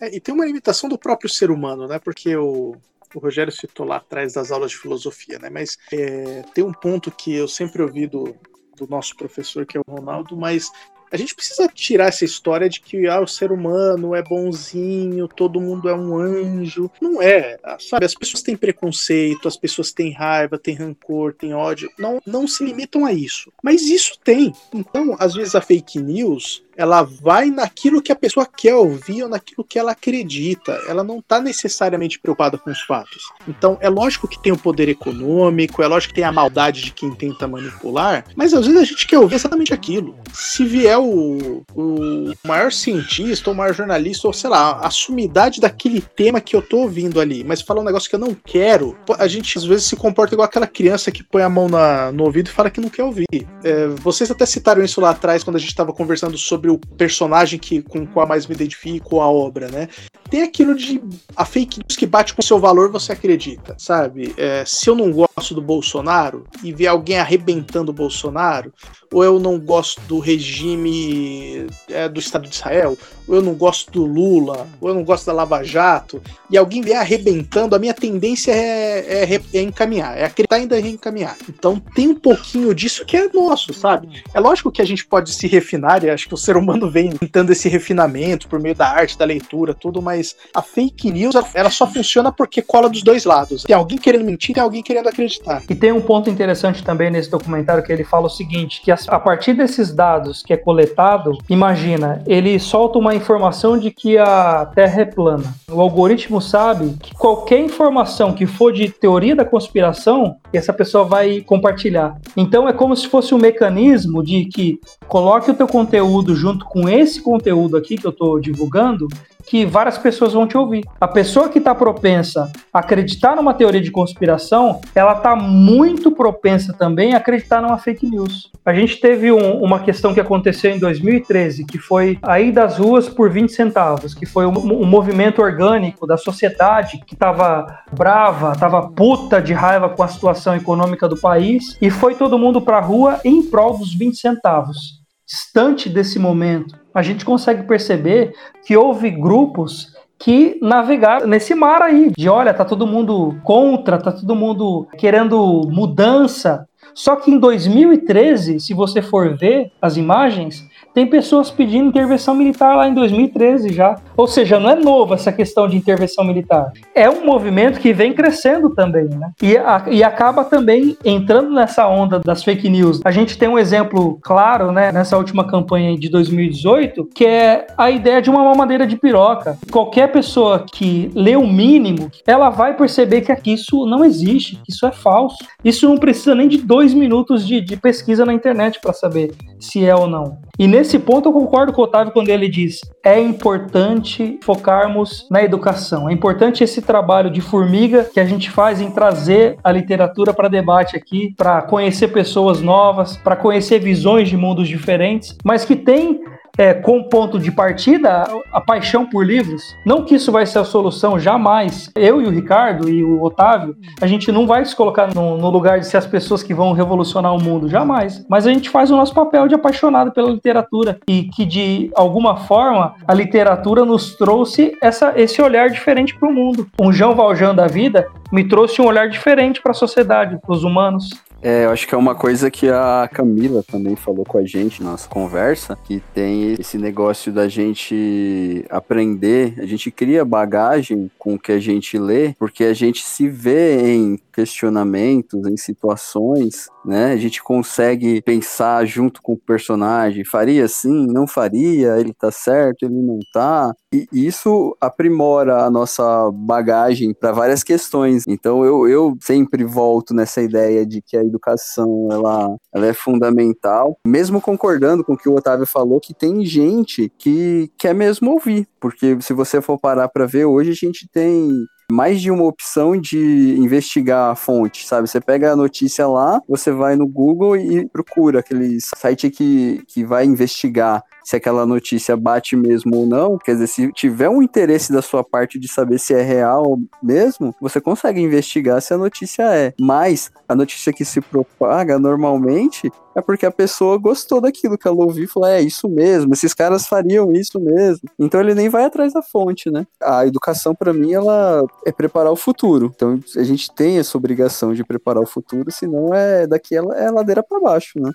[0.00, 1.98] É, e tem uma limitação do próprio ser humano, né?
[1.98, 2.76] Porque o,
[3.14, 5.50] o Rogério citou lá atrás das aulas de filosofia, né?
[5.50, 8.36] Mas é, tem um ponto que eu sempre ouvi do,
[8.78, 10.70] do nosso professor, que é o Ronaldo, mas
[11.10, 15.60] a gente precisa tirar essa história de que ah, o ser humano é bonzinho, todo
[15.60, 16.90] mundo é um anjo.
[17.00, 18.04] Não é, sabe?
[18.04, 21.90] As pessoas têm preconceito, as pessoas têm raiva, têm rancor, têm ódio.
[21.98, 23.52] Não, não se limitam a isso.
[23.62, 24.52] Mas isso tem.
[24.74, 29.28] Então, às vezes a fake news ela vai naquilo que a pessoa quer ouvir ou
[29.28, 30.80] naquilo que ela acredita.
[30.86, 33.20] Ela não está necessariamente preocupada com os fatos.
[33.48, 36.92] Então, é lógico que tem o poder econômico, é lógico que tem a maldade de
[36.92, 40.16] quem tenta manipular, mas às vezes a gente quer ouvir exatamente aquilo.
[40.32, 46.00] Se vier o, o maior cientista, ou maior jornalista, ou sei lá, a sumidade daquele
[46.00, 49.26] tema que eu tô ouvindo ali, mas falar um negócio que eu não quero, a
[49.26, 52.46] gente às vezes se comporta igual aquela criança que põe a mão na, no ouvido
[52.46, 53.26] e fala que não quer ouvir.
[53.64, 56.78] É, vocês até citaram isso lá atrás quando a gente estava conversando sobre sobre o
[56.78, 59.88] personagem que, com o qual mais me identifico, a obra, né?
[60.30, 61.02] Tem aquilo de
[61.34, 64.34] a fake news que bate com seu valor, você acredita, sabe?
[64.36, 68.72] É, se eu não gosto gosto do Bolsonaro e ver alguém arrebentando o Bolsonaro,
[69.12, 73.90] ou eu não gosto do regime é, do Estado de Israel, ou eu não gosto
[73.92, 77.94] do Lula, ou eu não gosto da Lava Jato, e alguém vier arrebentando, a minha
[77.94, 81.36] tendência é, é, é encaminhar, é acreditar ainda reencaminhar.
[81.48, 84.22] Então tem um pouquinho disso que é nosso, sabe?
[84.34, 87.10] É lógico que a gente pode se refinar, e acho que o ser humano vem
[87.10, 91.70] tentando esse refinamento por meio da arte, da leitura, tudo, mas a fake news, ela
[91.70, 93.62] só funciona porque cola dos dois lados.
[93.64, 95.62] Tem alguém querendo mentir, tem alguém querendo acreditar.
[95.68, 99.20] E tem um ponto interessante também nesse documentário que ele fala o seguinte, que a
[99.20, 105.02] partir desses dados que é coletado, imagina, ele solta uma informação de que a Terra
[105.02, 105.54] é plana.
[105.70, 111.40] O algoritmo sabe que qualquer informação que for de teoria da conspiração, essa pessoa vai
[111.40, 112.16] compartilhar.
[112.36, 116.88] Então é como se fosse um mecanismo de que coloque o teu conteúdo junto com
[116.88, 119.08] esse conteúdo aqui que eu estou divulgando
[119.48, 120.84] que várias pessoas vão te ouvir.
[121.00, 126.74] A pessoa que está propensa a acreditar numa teoria de conspiração, ela está muito propensa
[126.74, 128.52] também a acreditar numa fake news.
[128.64, 133.08] A gente teve um, uma questão que aconteceu em 2013, que foi aí das ruas
[133.08, 138.90] por 20 centavos, que foi um, um movimento orgânico da sociedade que estava brava, estava
[138.90, 142.82] puta de raiva com a situação econômica do país, e foi todo mundo para a
[142.82, 144.97] rua em prol dos 20 centavos.
[145.28, 148.32] Distante desse momento, a gente consegue perceber
[148.64, 154.10] que houve grupos que navegaram nesse mar aí, de olha, tá todo mundo contra, tá
[154.10, 156.66] todo mundo querendo mudança.
[156.94, 162.74] Só que em 2013, se você for ver as imagens, tem pessoas pedindo intervenção militar
[162.74, 164.00] lá em 2013 já.
[164.18, 166.72] Ou seja, não é novo essa questão de intervenção militar.
[166.92, 169.30] É um movimento que vem crescendo também, né?
[169.40, 173.00] E, a, e acaba também entrando nessa onda das fake news.
[173.04, 177.92] A gente tem um exemplo claro, né, nessa última campanha de 2018, que é a
[177.92, 179.56] ideia de uma mamadeira de piroca.
[179.70, 184.84] Qualquer pessoa que lê o mínimo, ela vai perceber que isso não existe, que isso
[184.84, 185.38] é falso.
[185.64, 189.84] Isso não precisa nem de dois minutos de, de pesquisa na internet para saber se
[189.84, 190.38] é ou não.
[190.58, 194.07] E nesse ponto eu concordo com o Otávio quando ele diz: é importante
[194.42, 196.08] focarmos na educação.
[196.08, 200.48] É importante esse trabalho de formiga que a gente faz em trazer a literatura para
[200.48, 206.20] debate aqui, para conhecer pessoas novas, para conhecer visões de mundos diferentes, mas que tem
[206.58, 209.76] é, com ponto de partida a paixão por livros.
[209.86, 211.88] Não que isso vai ser a solução, jamais.
[211.94, 215.48] Eu e o Ricardo e o Otávio, a gente não vai se colocar no, no,
[215.48, 218.26] lugar de ser as pessoas que vão revolucionar o mundo, jamais.
[218.28, 222.36] Mas a gente faz o nosso papel de apaixonado pela literatura e que de alguma
[222.36, 226.66] forma a literatura nos trouxe essa, esse olhar diferente para o mundo.
[226.80, 230.64] Um João Valjean da vida me trouxe um olhar diferente para a sociedade, para os
[230.64, 231.10] humanos.
[231.40, 234.82] É, eu acho que é uma coisa que a Camila também falou com a gente
[234.82, 241.34] na nossa conversa, que tem esse negócio da gente aprender, a gente cria bagagem com
[241.34, 247.12] o que a gente lê, porque a gente se vê em questionamentos, em situações, né?
[247.12, 252.84] A gente consegue pensar junto com o personagem, faria assim, não faria, ele tá certo,
[252.84, 253.74] ele não tá.
[253.92, 258.24] E isso aprimora a nossa bagagem para várias questões.
[258.28, 263.98] Então eu, eu sempre volto nessa ideia de que a educação ela, ela é fundamental,
[264.06, 268.68] mesmo concordando com o que o Otávio falou, que tem gente que quer mesmo ouvir,
[268.78, 271.50] porque se você for parar para ver, hoje a gente tem
[271.90, 275.08] mais de uma opção de investigar a fonte, sabe?
[275.08, 280.04] Você pega a notícia lá, você vai no Google e procura aquele site que, que
[280.04, 283.36] vai investigar se aquela notícia bate mesmo ou não.
[283.36, 287.54] Quer dizer, se tiver um interesse da sua parte de saber se é real mesmo,
[287.60, 289.74] você consegue investigar se a notícia é.
[289.78, 295.04] Mas a notícia que se propaga normalmente é porque a pessoa gostou daquilo que ela
[295.04, 298.08] ouviu e falou: é isso mesmo, esses caras fariam isso mesmo.
[298.18, 299.86] Então ele nem vai atrás da fonte, né?
[300.02, 302.92] A educação, para mim, ela é preparar o futuro.
[302.94, 307.10] Então a gente tem essa obrigação de preparar o futuro, senão é daqui ela é
[307.10, 308.12] ladeira para baixo, né?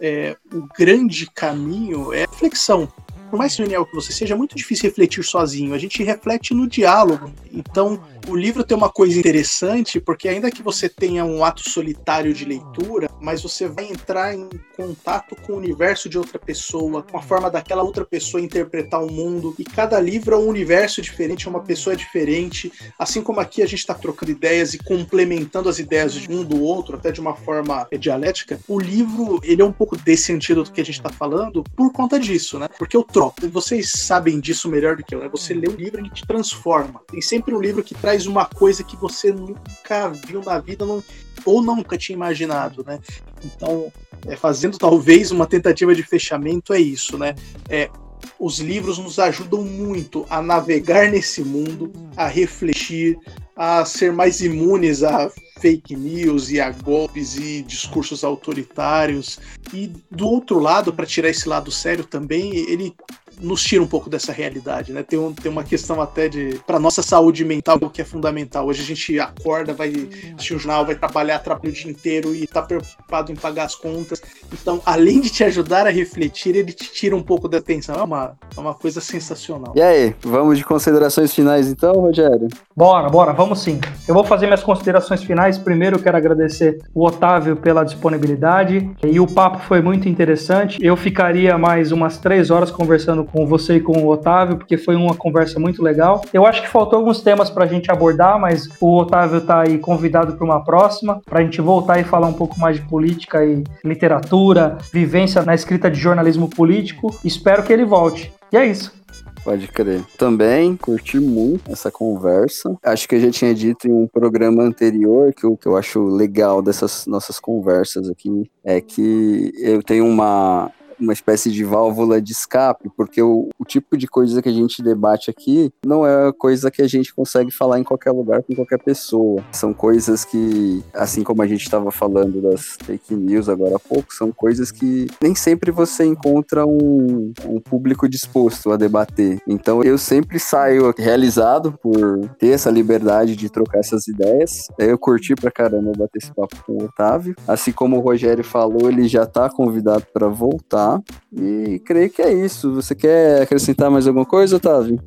[0.00, 2.88] é, o grande caminho é a reflexão
[3.30, 5.74] por mais genial que você seja, é muito difícil refletir sozinho.
[5.74, 7.32] A gente reflete no diálogo.
[7.52, 12.34] Então, o livro tem uma coisa interessante, porque ainda que você tenha um ato solitário
[12.34, 17.16] de leitura, mas você vai entrar em contato com o universo de outra pessoa, com
[17.16, 19.54] a forma daquela outra pessoa interpretar o mundo.
[19.58, 22.72] E cada livro é um universo diferente, é uma pessoa diferente.
[22.98, 26.62] Assim como aqui a gente está trocando ideias e complementando as ideias de um do
[26.62, 30.80] outro, até de uma forma dialética, o livro ele é um pouco desse antídoto que
[30.80, 32.68] a gente está falando por conta disso, né?
[32.78, 33.48] Porque eu troco.
[33.48, 35.28] Vocês sabem disso melhor do que eu, né?
[35.28, 37.00] Você lê um livro e te transforma.
[37.10, 41.02] Tem sempre um livro que traz uma coisa que você nunca viu na vida não,
[41.44, 43.00] ou nunca tinha imaginado, né?
[43.44, 43.92] Então,
[44.26, 47.34] é, fazendo talvez uma tentativa de fechamento, é isso, né?
[47.68, 47.90] É,
[48.38, 53.18] os livros nos ajudam muito a navegar nesse mundo, a refletir,
[53.58, 55.28] a ser mais imunes a
[55.60, 59.40] fake news e a golpes e discursos autoritários.
[59.74, 62.94] E do outro lado, para tirar esse lado sério também, ele
[63.40, 65.02] nos tira um pouco dessa realidade, né?
[65.02, 68.66] Tem, um, tem uma questão até de para nossa saúde mental que é fundamental.
[68.66, 69.92] Hoje a gente acorda, vai
[70.34, 73.74] assistir um jornal, vai trabalhar, trabalha o dia inteiro e tá preocupado em pagar as
[73.74, 74.20] contas.
[74.52, 77.94] Então, além de te ajudar a refletir, ele te tira um pouco da atenção.
[77.96, 79.72] É uma, é uma coisa sensacional.
[79.76, 82.48] E aí, vamos de considerações finais então, Rogério?
[82.76, 83.80] Bora, bora, vamos sim.
[84.06, 85.58] Eu vou fazer minhas considerações finais.
[85.58, 90.78] Primeiro, eu quero agradecer o Otávio pela disponibilidade e o papo foi muito interessante.
[90.80, 94.96] Eu ficaria mais umas três horas conversando com você e com o Otávio, porque foi
[94.96, 96.22] uma conversa muito legal.
[96.32, 99.78] Eu acho que faltou alguns temas para a gente abordar, mas o Otávio está aí
[99.78, 103.44] convidado para uma próxima, para a gente voltar e falar um pouco mais de política
[103.44, 107.14] e literatura, vivência na escrita de jornalismo político.
[107.24, 108.32] Espero que ele volte.
[108.52, 108.98] E é isso.
[109.44, 110.04] Pode crer.
[110.18, 112.76] Também curti muito essa conversa.
[112.82, 116.04] Acho que eu já tinha dito em um programa anterior que o que eu acho
[116.04, 120.70] legal dessas nossas conversas aqui é que eu tenho uma
[121.00, 124.82] uma espécie de válvula de escape, porque o, o, tipo de coisa que a gente
[124.82, 128.78] debate aqui não é coisa que a gente consegue falar em qualquer lugar com qualquer
[128.78, 129.42] pessoa.
[129.52, 134.12] São coisas que, assim como a gente estava falando das fake news agora há pouco,
[134.12, 139.38] são coisas que nem sempre você encontra um, um público disposto a debater.
[139.46, 144.66] Então eu sempre saio realizado por ter essa liberdade de trocar essas ideias.
[144.78, 147.34] Eu curti pra caramba bater esse papo com o Otávio.
[147.46, 150.87] Assim como o Rogério falou, ele já tá convidado para voltar
[151.32, 152.74] e creio que é isso.
[152.74, 155.00] Você quer acrescentar mais alguma coisa, Otávio?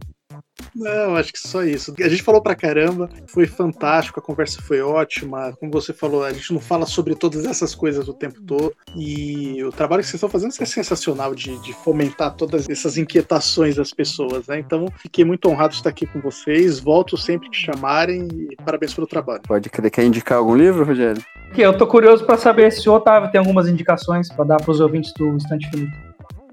[0.76, 1.94] Não, acho que só isso.
[2.00, 5.54] A gente falou pra caramba, foi fantástico, a conversa foi ótima.
[5.60, 8.74] Como você falou, a gente não fala sobre todas essas coisas o tempo todo.
[8.96, 13.76] E o trabalho que vocês estão fazendo é sensacional de, de fomentar todas essas inquietações
[13.76, 14.60] das pessoas, né?
[14.60, 16.80] Então, fiquei muito honrado de estar aqui com vocês.
[16.80, 19.42] Volto sempre que chamarem e parabéns pelo trabalho.
[19.48, 21.24] Pode querer quer indicar algum livro, Rogério?
[21.58, 24.80] Eu tô curioso para saber se o Otávio tem algumas indicações para dar para os
[24.80, 26.11] ouvintes do Instante Finito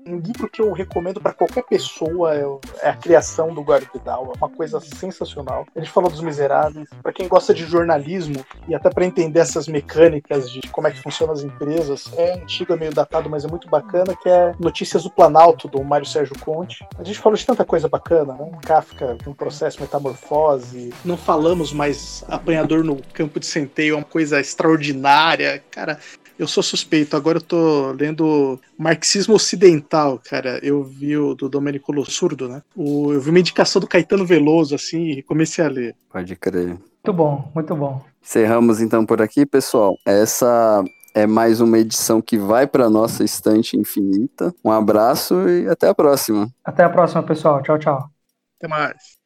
[0.08, 2.44] um livro que eu recomendo para qualquer pessoa é,
[2.82, 4.32] é, a criação do Guarda Vidal.
[4.34, 5.66] É uma coisa sensacional.
[5.74, 6.88] A gente falou dos Miseráveis.
[7.02, 11.02] Para quem gosta de jornalismo e até para entender essas mecânicas de como é que
[11.02, 15.02] funcionam as empresas, é antigo, é meio datado, mas é muito bacana, que é Notícias
[15.02, 16.86] do Planalto, do Mário Sérgio Conte.
[16.98, 18.50] A gente falou de tanta coisa bacana, né?
[18.64, 20.92] Kafka, um processo metamorfose.
[21.04, 25.62] Não falamos mais apanhador no campo de centeio, é uma coisa extraordinária.
[25.70, 25.98] Cara,
[26.38, 30.60] eu sou suspeito, agora eu tô lendo Marxismo Ocidental, cara.
[30.62, 32.62] Eu vi o do Domenico Lossurdo, né?
[32.76, 35.96] O, eu vi uma indicação do Caetano Veloso, assim, e comecei a ler.
[36.10, 36.68] Pode crer.
[36.68, 38.02] Muito bom, muito bom.
[38.22, 39.96] Encerramos então por aqui, pessoal.
[40.06, 40.84] Essa
[41.14, 44.54] é mais uma edição que vai para nossa estante infinita.
[44.64, 46.48] Um abraço e até a próxima.
[46.64, 47.62] Até a próxima, pessoal.
[47.62, 48.10] Tchau, tchau.
[48.58, 49.17] Até mais.